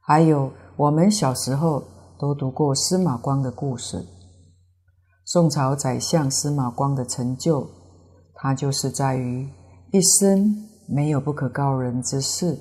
[0.00, 1.84] 还有我们小时候
[2.18, 4.02] 都读过司马光的故事，
[5.26, 7.68] 宋朝宰相司马光的成就，
[8.32, 9.46] 他就是在于
[9.92, 12.58] 一生没有不可告人之事，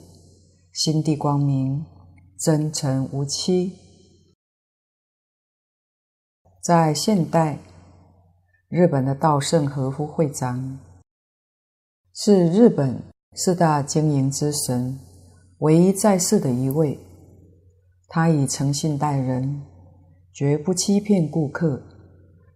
[0.73, 1.85] 心地光明，
[2.37, 3.73] 真诚无欺。
[6.61, 7.59] 在现代。
[8.69, 10.77] 日本的稻盛和夫会长
[12.13, 14.99] 是日本四大经营之神
[15.59, 16.99] 唯一在世的一位，
[18.09, 19.61] 他以诚信待人，
[20.33, 21.81] 绝不欺骗顾客，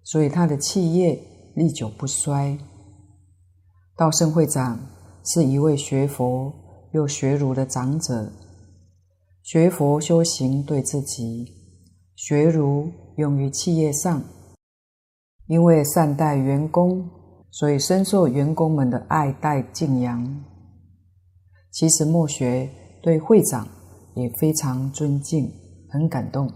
[0.04, 1.18] 所以他的企业
[1.56, 2.58] 历久不衰。
[3.96, 4.78] 稻盛会长
[5.24, 6.52] 是一位学佛
[6.94, 8.32] 又学儒的长者，
[9.44, 11.46] 学佛修行对自己，
[12.16, 14.24] 学儒用于企业上，
[15.48, 17.08] 因为善待员工，
[17.52, 20.44] 所以深受员工们的爱戴敬仰。
[21.72, 22.70] 其实墨学
[23.02, 23.68] 对会长
[24.16, 25.50] 也非常尊敬，
[25.90, 26.52] 很感动，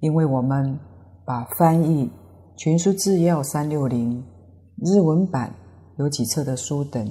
[0.00, 0.78] 因为我们
[1.24, 2.06] 把翻译
[2.56, 4.22] 《群书治要三六零》
[4.76, 5.54] 日文版
[5.98, 7.06] 有几册的书等，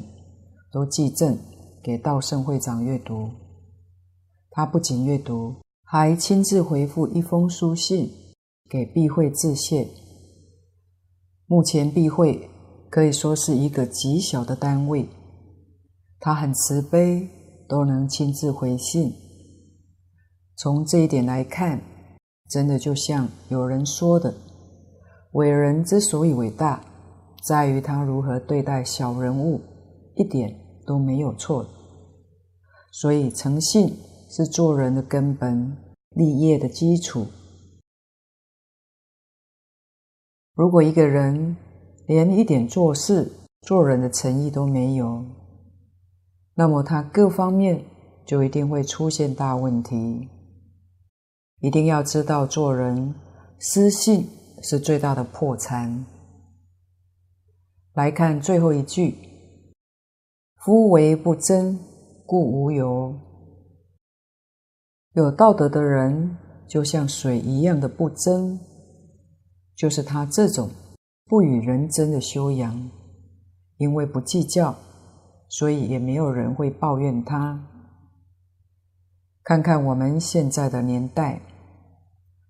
[0.75, 1.39] 都寄赠
[1.81, 3.29] 给道圣会长阅读。
[4.49, 8.11] 他不仅阅读，还亲自回复一封书信
[8.69, 9.87] 给必会致谢。
[11.47, 12.49] 目前必会
[12.89, 15.07] 可以说是一个极小的单位。
[16.19, 17.25] 他很慈悲，
[17.69, 19.13] 都能亲自回信。
[20.57, 21.81] 从这一点来看，
[22.49, 24.33] 真的就像有人说的
[25.31, 26.83] ：“伟人之所以伟大，
[27.47, 29.61] 在于他如何对待小人物，
[30.15, 30.53] 一点
[30.85, 31.65] 都没有错。”
[32.91, 33.97] 所以，诚信
[34.29, 35.75] 是做人的根本，
[36.11, 37.27] 立业的基础。
[40.53, 41.57] 如果一个人
[42.07, 43.29] 连一点做事、
[43.63, 45.25] 做人的诚意都没有，
[46.53, 47.83] 那么他各方面
[48.25, 50.29] 就一定会出现大问题。
[51.59, 53.13] 一定要知道，做人
[53.59, 54.29] 失信
[54.63, 56.05] 是最大的破残。
[57.93, 59.17] 来看最后一句
[60.65, 61.77] ：“夫唯不争，
[62.25, 63.13] 故无尤。”
[65.13, 66.35] 有道德的人
[66.67, 68.59] 就像水一样的不争，
[69.75, 70.71] 就是他这种
[71.27, 72.89] 不与人争的修养，
[73.77, 74.75] 因为不计较。
[75.47, 77.63] 所以也没有人会抱怨他。
[79.43, 81.39] 看看我们现在的年代，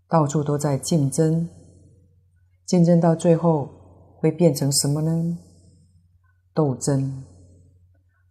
[0.08, 1.50] 到处都在竞争，
[2.66, 3.70] 竞争到最后
[4.18, 5.38] 会变成什么呢？
[6.54, 7.26] 斗争，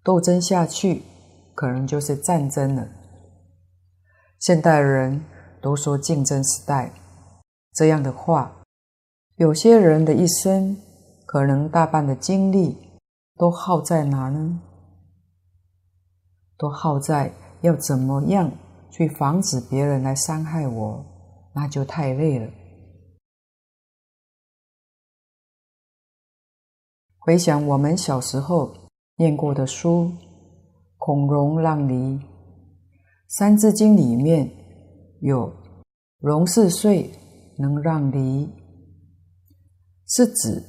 [0.05, 1.03] 斗争下去，
[1.57, 2.87] 可能就是战争了。
[4.39, 5.25] 现代人
[5.61, 6.93] 都说竞争时代，
[7.73, 8.63] 这样的话，
[9.35, 10.77] 有些人的一生
[11.27, 12.79] 可能大半的精力。
[13.37, 14.61] 都耗在哪呢？
[16.57, 18.49] 都耗在要怎么样
[18.93, 21.05] 去防止别人来伤害我，
[21.53, 22.49] 那就太累了。
[27.19, 28.73] 回想我们小时候
[29.17, 30.05] 念过的书，
[30.99, 31.95] 《孔融让梨》，
[33.29, 34.51] 《三字经》里面
[35.21, 35.53] 有
[36.21, 37.11] “融四岁，
[37.59, 38.49] 能让梨”，
[40.09, 40.63] 是指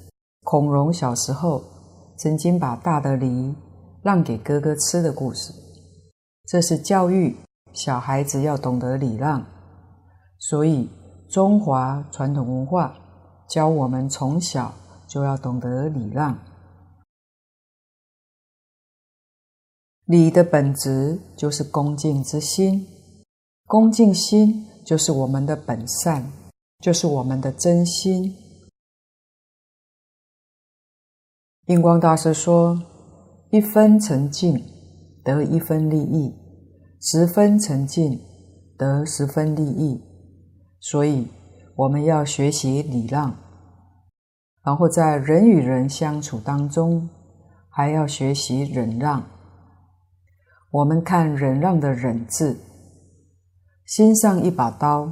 [0.43, 1.63] 孔融小时候。
[2.17, 3.53] 曾经把大的梨
[4.01, 5.51] 让给哥哥吃的故事，
[6.47, 7.35] 这是教育
[7.73, 9.45] 小孩子要懂得礼让。
[10.39, 10.89] 所以
[11.29, 12.95] 中华传统文化
[13.49, 14.73] 教我们从小
[15.09, 16.39] 就要懂得礼让。
[20.05, 22.85] 礼的本质就是恭敬之心，
[23.65, 26.31] 恭敬心就是我们的本善，
[26.79, 28.35] 就是我们的真心。
[31.65, 32.79] 印光大师说
[33.49, 34.63] ：“一分诚敬，
[35.23, 36.31] 得一分利益；
[37.01, 38.21] 十分诚敬，
[38.77, 39.99] 得十分利益。
[40.79, 41.27] 所以，
[41.75, 43.35] 我们要学习礼让，
[44.63, 47.09] 然后在人与人相处当中，
[47.69, 49.23] 还要学习忍让。
[50.75, 52.59] 我们看忍让的‘忍’字，
[53.85, 55.09] 心上一把刀，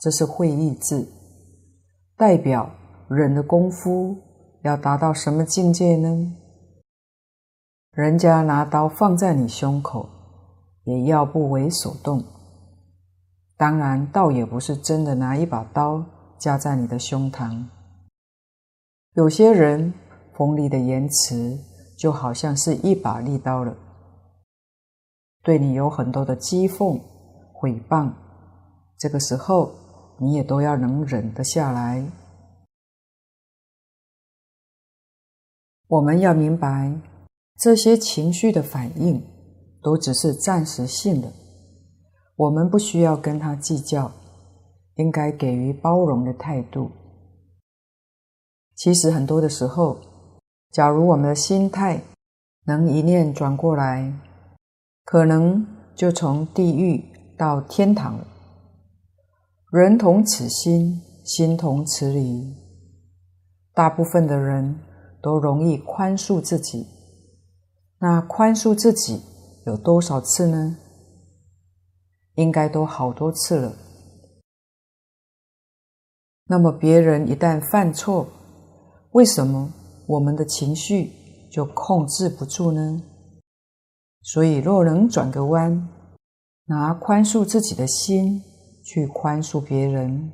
[0.00, 1.06] 这是会意字，
[2.16, 2.68] 代表
[3.08, 4.16] 忍的功夫。”
[4.64, 6.34] 要达到什么境界呢？
[7.92, 10.08] 人家拿刀放在你胸口，
[10.84, 12.24] 也要不为所动。
[13.56, 16.02] 当然，倒也不是真的拿一把刀
[16.38, 17.66] 架在你的胸膛。
[19.12, 19.92] 有些人
[20.34, 21.58] 锋利的言辞，
[21.98, 23.76] 就好像是一把利刀了，
[25.44, 27.00] 对你有很多的讥讽、
[27.52, 28.12] 毁谤。
[28.98, 29.70] 这个时候，
[30.18, 32.04] 你也都要能忍得下来。
[35.86, 36.98] 我们要明白，
[37.58, 39.22] 这些情绪的反应
[39.82, 41.30] 都只是暂时性的，
[42.36, 44.10] 我们不需要跟他计较，
[44.94, 46.90] 应该给予包容的态度。
[48.74, 49.98] 其实很多的时候，
[50.72, 52.02] 假如我们的心态
[52.64, 54.12] 能一念转过来，
[55.04, 57.04] 可能就从地狱
[57.38, 58.26] 到天堂了。
[59.70, 62.56] 人同此心，心同此理。
[63.72, 64.80] 大部分的人。
[65.24, 66.86] 都容易宽恕自己，
[67.98, 69.22] 那宽恕自己
[69.64, 70.76] 有多少次呢？
[72.34, 73.72] 应该都好多次了。
[76.44, 78.28] 那么别人一旦犯错，
[79.12, 79.72] 为什么
[80.06, 81.10] 我们的情绪
[81.50, 83.02] 就控制不住呢？
[84.24, 85.86] 所以若能转个弯，
[86.64, 88.42] 拿宽恕自己的心
[88.82, 90.32] 去宽恕别人，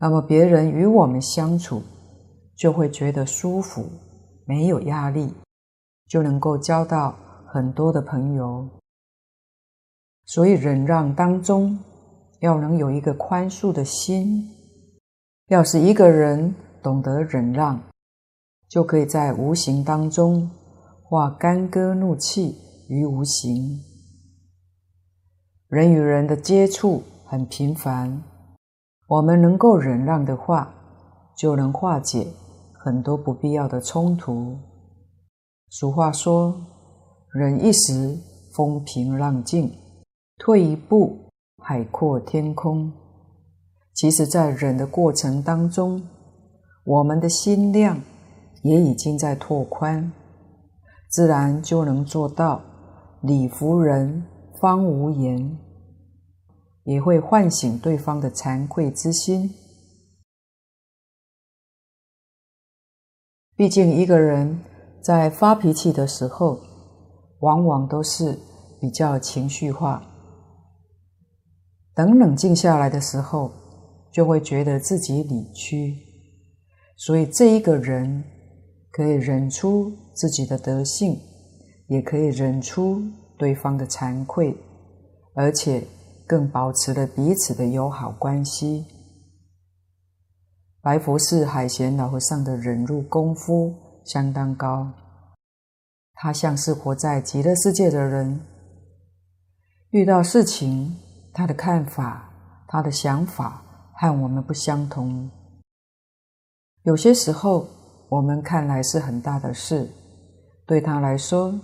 [0.00, 1.82] 那么别人与我们相处
[2.56, 3.86] 就会觉得舒服，
[4.46, 5.30] 没有压力，
[6.08, 7.14] 就能够交到
[7.46, 8.66] 很多的朋友。
[10.24, 11.78] 所以忍让当中
[12.40, 14.50] 要能有一个宽恕的心。
[15.48, 17.78] 要是一个人懂得忍让，
[18.70, 20.50] 就可以在无形当中
[21.04, 22.56] 化干戈怒气
[22.88, 23.80] 于无形。
[25.68, 28.22] 人与人的接触很频繁，
[29.08, 30.72] 我们能够忍让的话，
[31.36, 32.28] 就能化解
[32.72, 34.56] 很多不必要的冲突。
[35.70, 36.54] 俗话说
[37.34, 38.16] ：“忍一时，
[38.54, 39.68] 风平浪静；
[40.38, 41.28] 退一步，
[41.62, 42.92] 海阔天空。”
[43.92, 46.06] 其实，在忍的过程当中，
[46.84, 48.00] 我们的心量
[48.62, 50.12] 也已经在拓宽，
[51.10, 52.62] 自然就能做到
[53.26, 54.24] 理服人
[54.60, 55.58] 方无言。
[56.86, 59.52] 也会唤醒对方的惭愧之心。
[63.56, 64.60] 毕竟一个人
[65.02, 66.60] 在发脾气的时候，
[67.40, 68.38] 往往都是
[68.80, 70.00] 比较情绪化。
[71.92, 73.50] 等冷静下来的时候，
[74.12, 75.96] 就会觉得自己理屈。
[76.96, 78.22] 所以这一个人
[78.92, 81.18] 可以忍出自己的德性，
[81.88, 83.02] 也可以忍出
[83.38, 84.56] 对方的惭愧，
[85.34, 85.86] 而且。
[86.28, 88.84] 更保持了彼此的友好关系。
[90.82, 94.90] 白佛寺海贤老和尚的忍辱功夫相当高，
[96.14, 98.40] 他像是活在极乐世界的人，
[99.90, 100.96] 遇到事情，
[101.32, 102.28] 他的看法、
[102.66, 103.62] 他的想法
[103.94, 105.30] 和我们不相同。
[106.82, 107.68] 有些时候，
[108.08, 109.88] 我们看来是很大的事，
[110.66, 111.56] 对他来说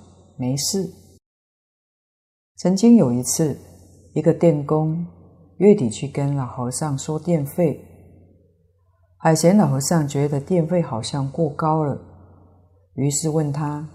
[0.43, 0.91] 没事。
[2.57, 3.57] 曾经有一次。
[4.15, 5.07] 一个电工
[5.57, 7.83] 月底去跟老和尚说电费，
[9.17, 11.99] 海贤老和尚觉得电费好像过高了，
[12.93, 13.89] 于是问他：“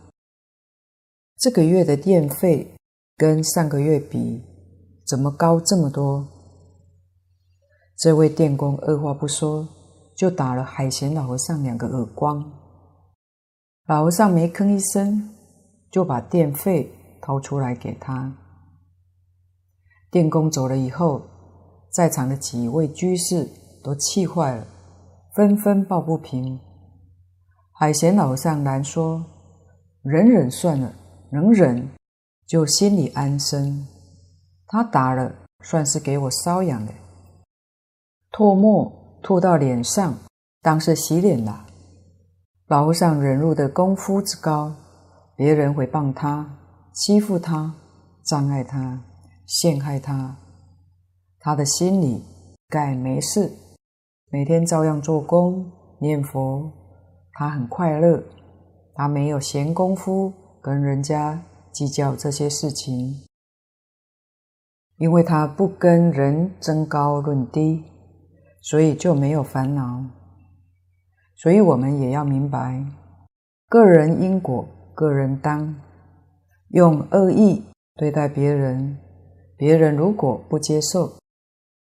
[1.38, 2.76] 这个月的电费
[3.16, 4.42] 跟上个月比，
[5.06, 6.28] 怎么高这么多？”
[7.96, 9.70] 这位电工二话不说，
[10.16, 12.44] 就打了海贤老和尚两个耳光。
[13.86, 15.30] 老和尚没吭一声，
[15.98, 16.88] 就把电费
[17.20, 18.32] 掏出来给他。
[20.12, 21.24] 电工走了以后，
[21.90, 23.50] 在场的几位居士
[23.84, 24.68] 都气坏了，
[25.34, 26.60] 纷纷抱不平。
[27.72, 29.26] 海贤老和尚难说
[30.06, 30.94] ：“忍忍算了，
[31.32, 31.90] 能忍
[32.46, 33.88] 就心里安生。
[34.68, 35.34] 他打了，
[35.64, 36.92] 算是给我搔痒了。
[38.32, 40.14] 唾沫吐到脸上，
[40.62, 41.66] 当是洗脸了。
[42.68, 44.76] 老和尚忍辱的功夫之高，
[45.38, 46.60] 别人毁谤他、
[46.92, 47.74] 欺负他、
[48.26, 49.02] 障碍他。”
[49.48, 50.36] 陷害他，
[51.40, 52.22] 他的心里
[52.68, 53.50] 该没事，
[54.30, 55.72] 每天照样做工
[56.02, 56.70] 念佛，
[57.32, 58.22] 他很快乐，
[58.94, 63.26] 他没有闲工夫跟人家计较这些事情，
[64.98, 67.86] 因为他不跟人争高论低，
[68.62, 70.04] 所以就没有烦恼。
[71.38, 72.86] 所以我们也要明白，
[73.70, 74.68] 个人因果，
[74.98, 75.76] 个人当，
[76.70, 77.64] 用恶意
[77.98, 78.98] 对待别人。
[79.56, 81.20] 别人如果不接受，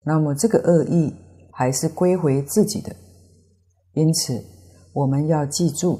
[0.04, 1.14] 那么这个恶意
[1.50, 2.94] 还是归回自己的。
[3.94, 4.44] 因此，
[4.92, 5.98] 我们要记住，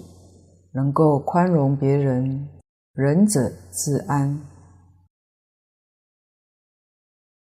[0.75, 2.51] 能够宽容别人，
[2.93, 4.39] 仁者自安。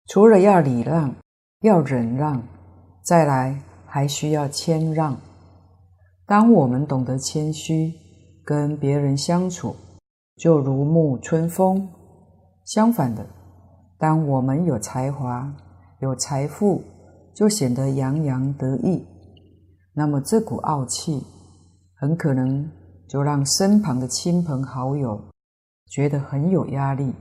[0.07, 1.13] 除了要礼让、
[1.63, 2.41] 要忍让，
[3.03, 5.19] 再来还需要谦让。
[6.25, 7.93] 当我们懂得谦虚，
[8.45, 9.75] 跟别人相处
[10.37, 11.89] 就如沐春风。
[12.63, 13.25] 相反的。
[13.97, 15.51] 当我们有才华、
[16.01, 16.83] 有财富，
[17.33, 19.05] 就显得洋洋得意，
[19.93, 21.23] 那么这股傲气
[21.95, 22.69] 很可能
[23.07, 25.19] 就让身旁的亲朋好友
[25.87, 27.13] 觉得很有压力。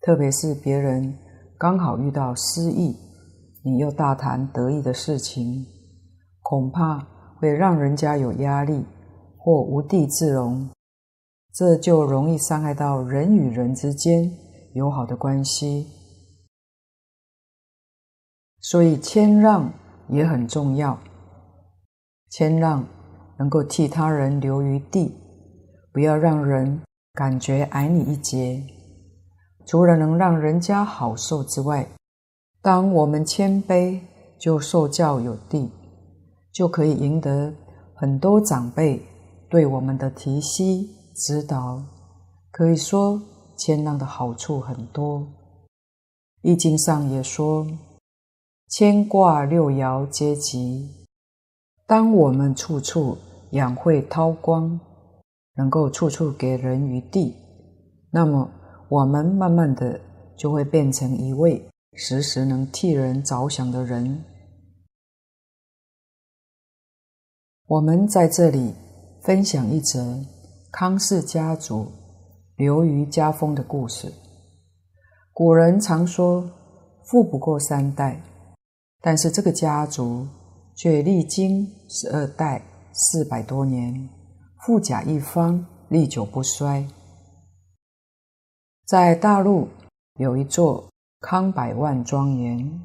[0.00, 1.18] 特别是别人
[1.58, 2.96] 刚好遇到失意，
[3.62, 5.66] 你又大谈得意的事情，
[6.40, 7.06] 恐怕
[7.38, 8.84] 会让人家有压力
[9.38, 10.68] 或无地自容，
[11.54, 14.30] 这就容易伤害到人与人之间。
[14.74, 15.86] 友好的关系，
[18.60, 19.72] 所以谦让
[20.08, 20.98] 也很重要。
[22.30, 22.86] 谦让
[23.38, 25.14] 能够替他人留余地，
[25.90, 26.82] 不要让人
[27.14, 28.62] 感觉矮你一截。
[29.66, 31.88] 除了能让人家好受之外，
[32.60, 34.00] 当我们谦卑，
[34.38, 35.72] 就受教有地，
[36.52, 37.52] 就可以赢得
[37.94, 39.02] 很多长辈
[39.48, 41.82] 对我们的提携指导。
[42.50, 43.20] 可以说。
[43.58, 45.18] 谦让的好处很多，
[46.42, 47.66] 《易经》上也说
[48.70, 50.88] ：“牵挂六爻皆吉。
[51.84, 53.18] 当我们处处
[53.50, 54.78] 养晦韬光，
[55.56, 57.34] 能够处处给人余地，
[58.12, 58.48] 那么
[58.88, 60.00] 我们慢慢的
[60.36, 64.24] 就会变成一位时时能替人着想的人。
[67.66, 68.72] 我们在这里
[69.28, 70.18] 分享一则
[70.72, 71.92] 康氏家族
[72.56, 74.10] 流于家风的故事。
[75.34, 76.50] 古人常说
[77.04, 78.22] 富不过三代，
[79.02, 80.26] 但是这个家族
[80.74, 82.62] 却历经十二代
[82.94, 84.08] 四百多年。
[84.64, 86.88] 富甲一方，历久不衰。
[88.86, 89.68] 在大陆
[90.14, 90.88] 有一座
[91.20, 92.80] 康百万庄园，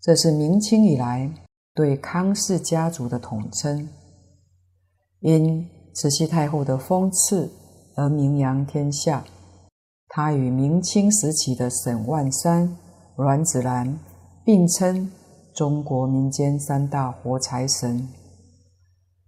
[0.00, 1.32] 这是明清以来
[1.74, 3.88] 对康氏家族的统称。
[5.22, 5.64] 因
[5.94, 7.50] 慈禧太后的封赐
[7.96, 9.24] 而名扬天下。
[10.08, 12.76] 他与明清时期的沈万三、
[13.16, 13.98] 阮子兰
[14.44, 15.10] 并称
[15.54, 18.08] 中国民间三大活财神。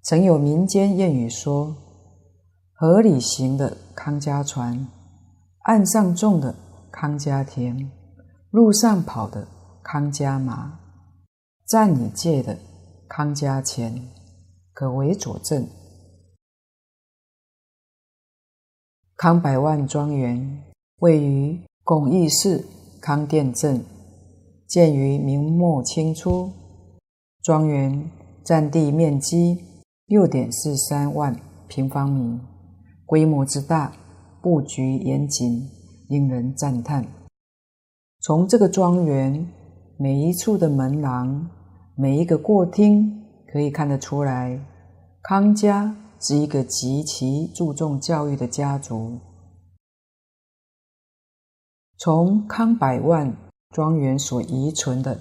[0.02, 1.74] 曾有民间谚语说
[2.74, 4.86] ：“河里行的康家船，
[5.60, 6.54] 岸上种的
[6.90, 7.90] 康家田，
[8.50, 9.46] 路上跑的
[9.82, 10.80] 康家马，
[11.68, 12.58] 占你借的
[13.08, 14.08] 康家钱，
[14.72, 15.66] 可为佐证。”
[19.24, 20.62] 康百万庄园
[20.98, 22.62] 位于巩义市
[23.00, 23.82] 康店镇，
[24.68, 26.52] 建于明末清初，
[27.42, 28.10] 庄园
[28.44, 29.58] 占地面积。
[30.08, 31.34] 六点四三万
[31.68, 32.38] 平方米，
[33.06, 33.90] 规模之大，
[34.42, 35.70] 布局严谨，
[36.10, 37.06] 令人赞叹。
[38.20, 39.48] 从这个庄园
[39.96, 41.48] 每一处的门廊、
[41.96, 44.60] 每一个过厅，可以看得出来，
[45.22, 45.96] 康家
[46.26, 49.20] 是一个极其注重教育的家族。
[51.98, 53.36] 从康百万
[53.74, 55.20] 庄园所遗存的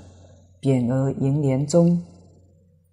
[0.61, 2.01] 匾额楹联中，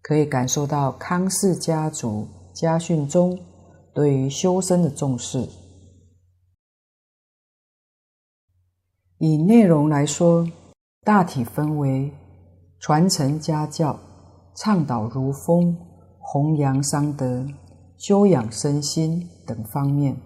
[0.02, 3.38] 可以感受到康氏家族家训中
[3.94, 5.48] 对于修身的重视。
[9.18, 10.50] 以内容来说，
[11.02, 12.12] 大体分为
[12.80, 13.96] 传承家教、
[14.56, 15.76] 倡导儒风、
[16.18, 17.46] 弘扬商德、
[18.00, 20.16] 修养身心等方面。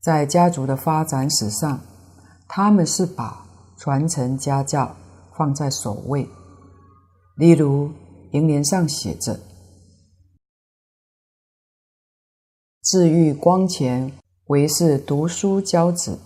[0.00, 1.80] 在家族的发展史上，
[2.48, 3.46] 他们是把
[3.78, 4.96] 传承家教
[5.36, 6.28] 放在首位。
[7.36, 7.92] 例如，
[8.32, 9.38] 楹联上写着
[12.82, 14.12] ：“自遇光前，
[14.46, 16.18] 唯是读书教子；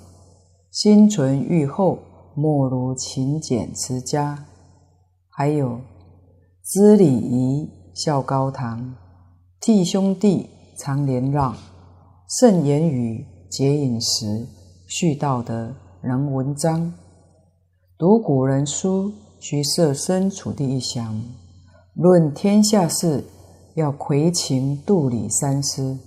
[0.70, 1.98] 心存欲后，
[2.34, 4.46] 莫如勤俭持家。”
[5.28, 5.82] 还有
[6.64, 8.94] “知礼仪，孝高堂；
[9.60, 11.52] 替兄弟，常廉让；
[12.28, 14.46] 慎言语，节饮食；
[14.86, 16.94] 畜道德，能文章。”
[17.98, 21.20] 读古人书，须设身处地一想。
[21.94, 23.24] 论天下事，
[23.74, 25.98] 要揆情度理三思；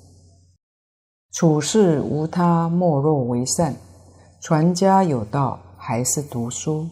[1.34, 3.74] 处事无他，莫若为善；
[4.40, 6.88] 传家有道，还是读书。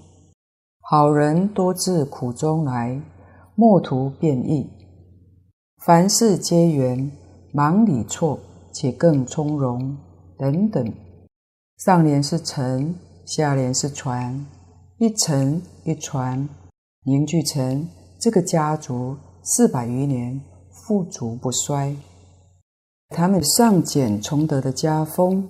[0.82, 3.02] 好人多自苦中来，
[3.56, 4.70] 莫图变异。
[5.86, 7.10] 凡事皆缘，
[7.54, 8.38] 忙里错，
[8.74, 9.96] 且更从容。
[10.38, 10.94] 等等。
[11.78, 12.94] 上联是承，
[13.26, 14.46] 下联是传，
[14.98, 16.50] 一承一传，
[17.06, 17.88] 凝聚成。
[18.20, 21.96] 这个家族四百余年富足不衰，
[23.08, 25.48] 他们尚俭崇德的家风，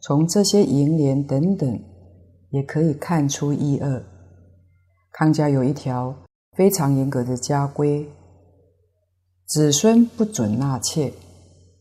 [0.00, 1.80] 从这些楹联等等
[2.50, 4.00] 也可以看出一二。
[5.10, 6.14] 康家有一条
[6.56, 8.08] 非常严格的家规：
[9.46, 11.12] 子孙不准纳妾，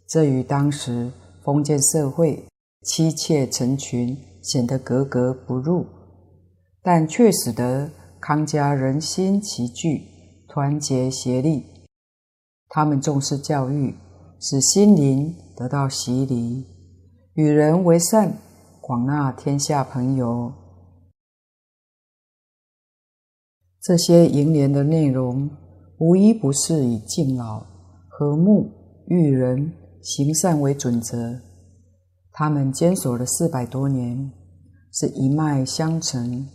[0.07, 1.11] 这与当时
[1.43, 2.45] 封建社会
[2.83, 5.87] 妻妾成群显得格格不入，
[6.83, 7.89] 但却使得
[8.21, 10.13] 康家人心齐聚。
[10.47, 11.65] 团结协力，
[12.69, 13.93] 他们重视教育，
[14.39, 16.65] 使心灵得到洗礼，
[17.33, 18.37] 与人为善，
[18.79, 20.53] 广纳天下朋友。
[23.81, 25.49] 这些楹联的内容，
[25.97, 27.65] 无一不是以敬老、
[28.09, 28.69] 和睦、
[29.07, 31.39] 育人、行善为准则。
[32.31, 34.31] 他们坚守了四百多年，
[34.91, 36.47] 是一脉相承，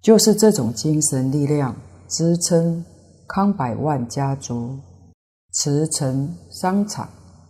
[0.00, 1.76] 就是这种精神力量。
[2.08, 2.84] 支撑
[3.26, 4.78] 康百万家族
[5.52, 7.08] 驰骋商场，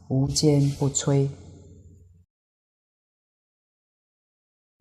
[0.09, 1.29] 无坚不摧。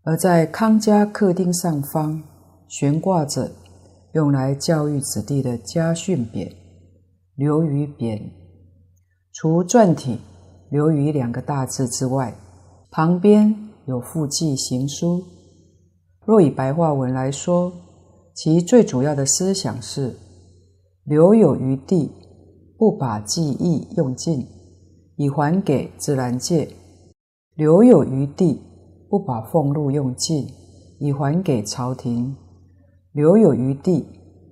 [0.04, 2.24] 而在康家客厅上方
[2.70, 3.52] 悬挂着
[4.16, 6.49] 用来教育子弟的家训匾
[7.36, 8.22] “留余匾”，
[9.34, 10.18] 除篆体
[10.72, 12.34] “留余”两个大字之外，
[12.89, 13.53] 旁边
[13.88, 15.22] 有附记行书。
[16.26, 17.74] 若以白话文来说，
[18.34, 20.16] 其最主要的思想是：
[21.03, 22.09] 留有余地，
[22.78, 24.47] 不把技艺用尽，
[25.18, 26.70] 以还给自然界；
[27.55, 28.61] 留有余地，
[29.09, 30.47] 不把俸禄用尽，
[30.99, 32.34] 以还给朝廷；
[33.16, 34.05] 留有余地，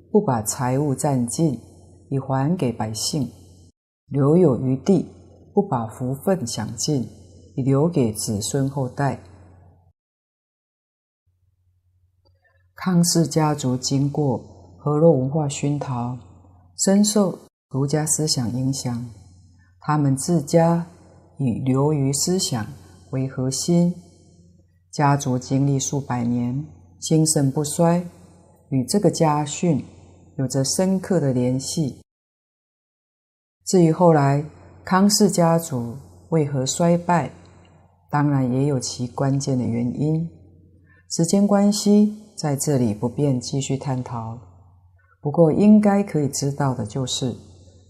[0.10, 1.60] 不把财物占尽，
[2.10, 3.28] 以还给百姓；
[4.08, 5.06] 留有余地，
[5.54, 7.06] 不把福分享尽，
[7.58, 9.22] 以留给子孙后代。
[12.74, 14.38] 康氏家族经过
[14.80, 16.18] 河洛文化熏陶，
[16.78, 17.38] 深受
[17.68, 19.06] 儒家思想影响。
[19.82, 20.88] 他们自家
[21.38, 22.66] 以留于思想
[23.12, 23.94] 为核心，
[24.90, 26.66] 家族经历数百年，
[27.02, 28.08] 兴盛不衰，
[28.74, 29.86] 与这个家训
[30.36, 32.02] 有着深刻的联系。
[33.68, 34.44] 至于后来，
[34.84, 35.96] 康氏家族
[36.30, 37.30] 为何衰败？
[38.10, 40.28] 当然也有其关键的原因。
[41.08, 44.40] 时间关系，在这里不便继续探讨。
[45.22, 47.36] 不过，应该可以知道的就是，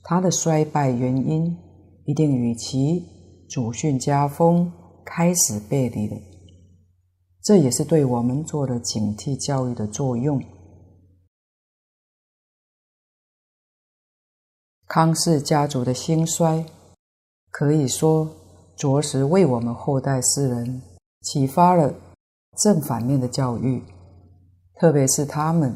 [0.03, 1.57] 他的衰败原因
[2.03, 3.05] 一定与其
[3.49, 4.69] 祖训家风
[5.05, 6.17] 开始背离了。
[7.41, 10.43] 这也是对我们做了警惕教育的作用。
[14.93, 16.63] 康氏家族的兴衰。
[17.49, 18.29] 可以说，
[18.75, 20.83] 着实为我们后代世人
[21.19, 21.91] 启发了
[22.59, 23.81] 正反面的教育，
[24.75, 25.75] 特别是他们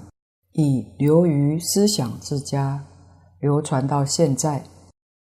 [0.51, 2.85] 以流于思想之家，
[3.39, 4.63] 流传到现在，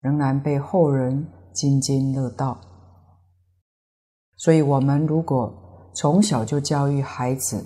[0.01, 2.59] 仍然被后人津津乐道。
[4.37, 7.63] 所以，我们如果从小就教育孩子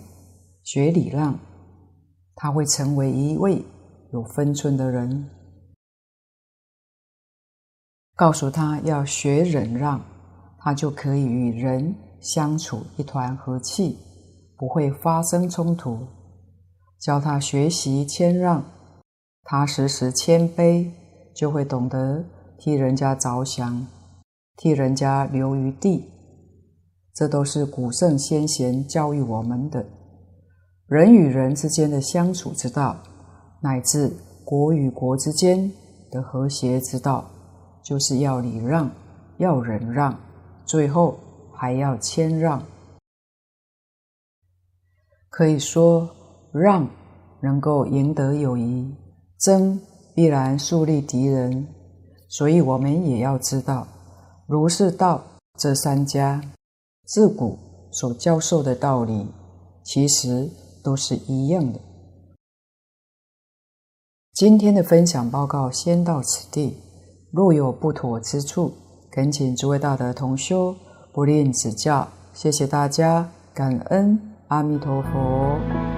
[0.63, 1.39] 学礼让，
[2.35, 3.63] 他会成为一位
[4.11, 5.29] 有分寸的人。
[8.19, 10.01] 告诉他要学忍让，
[10.57, 13.97] 他就可以与人相处一团和气，
[14.57, 16.05] 不会发生冲突。
[16.99, 18.61] 教他学习谦让，
[19.45, 20.91] 他时时谦卑，
[21.33, 22.25] 就会懂得
[22.57, 23.87] 替人家着想，
[24.57, 26.03] 替人家留余地。
[27.15, 29.85] 这都是古圣先贤教育我们的
[30.87, 32.97] 人与人之间的相处之道，
[33.61, 34.11] 乃至
[34.43, 35.71] 国与国之间
[36.11, 37.23] 的和谐之道。
[37.89, 38.87] 就是要礼让，
[39.39, 40.15] 要忍让，
[40.63, 41.17] 最后
[41.51, 42.63] 还要谦让。
[45.31, 46.07] 可以说，
[46.53, 46.87] 让
[47.41, 48.95] 能够赢得友谊，
[49.39, 49.81] 争
[50.13, 51.67] 必然树立敌人。
[52.27, 53.87] 所以，我们也要知道，
[54.45, 55.23] 儒释道
[55.57, 56.39] 这三家
[57.05, 57.57] 自古
[57.91, 59.25] 所教授的道理，
[59.83, 60.47] 其实
[60.83, 61.79] 都是一样的。
[64.31, 66.77] 今天的分享报告先到此地。
[67.31, 68.73] 若有不妥之处，
[69.11, 70.75] 恳请诸位大德同修
[71.11, 72.07] 不吝指教。
[72.33, 75.88] 谢谢大家，感恩阿弥陀佛。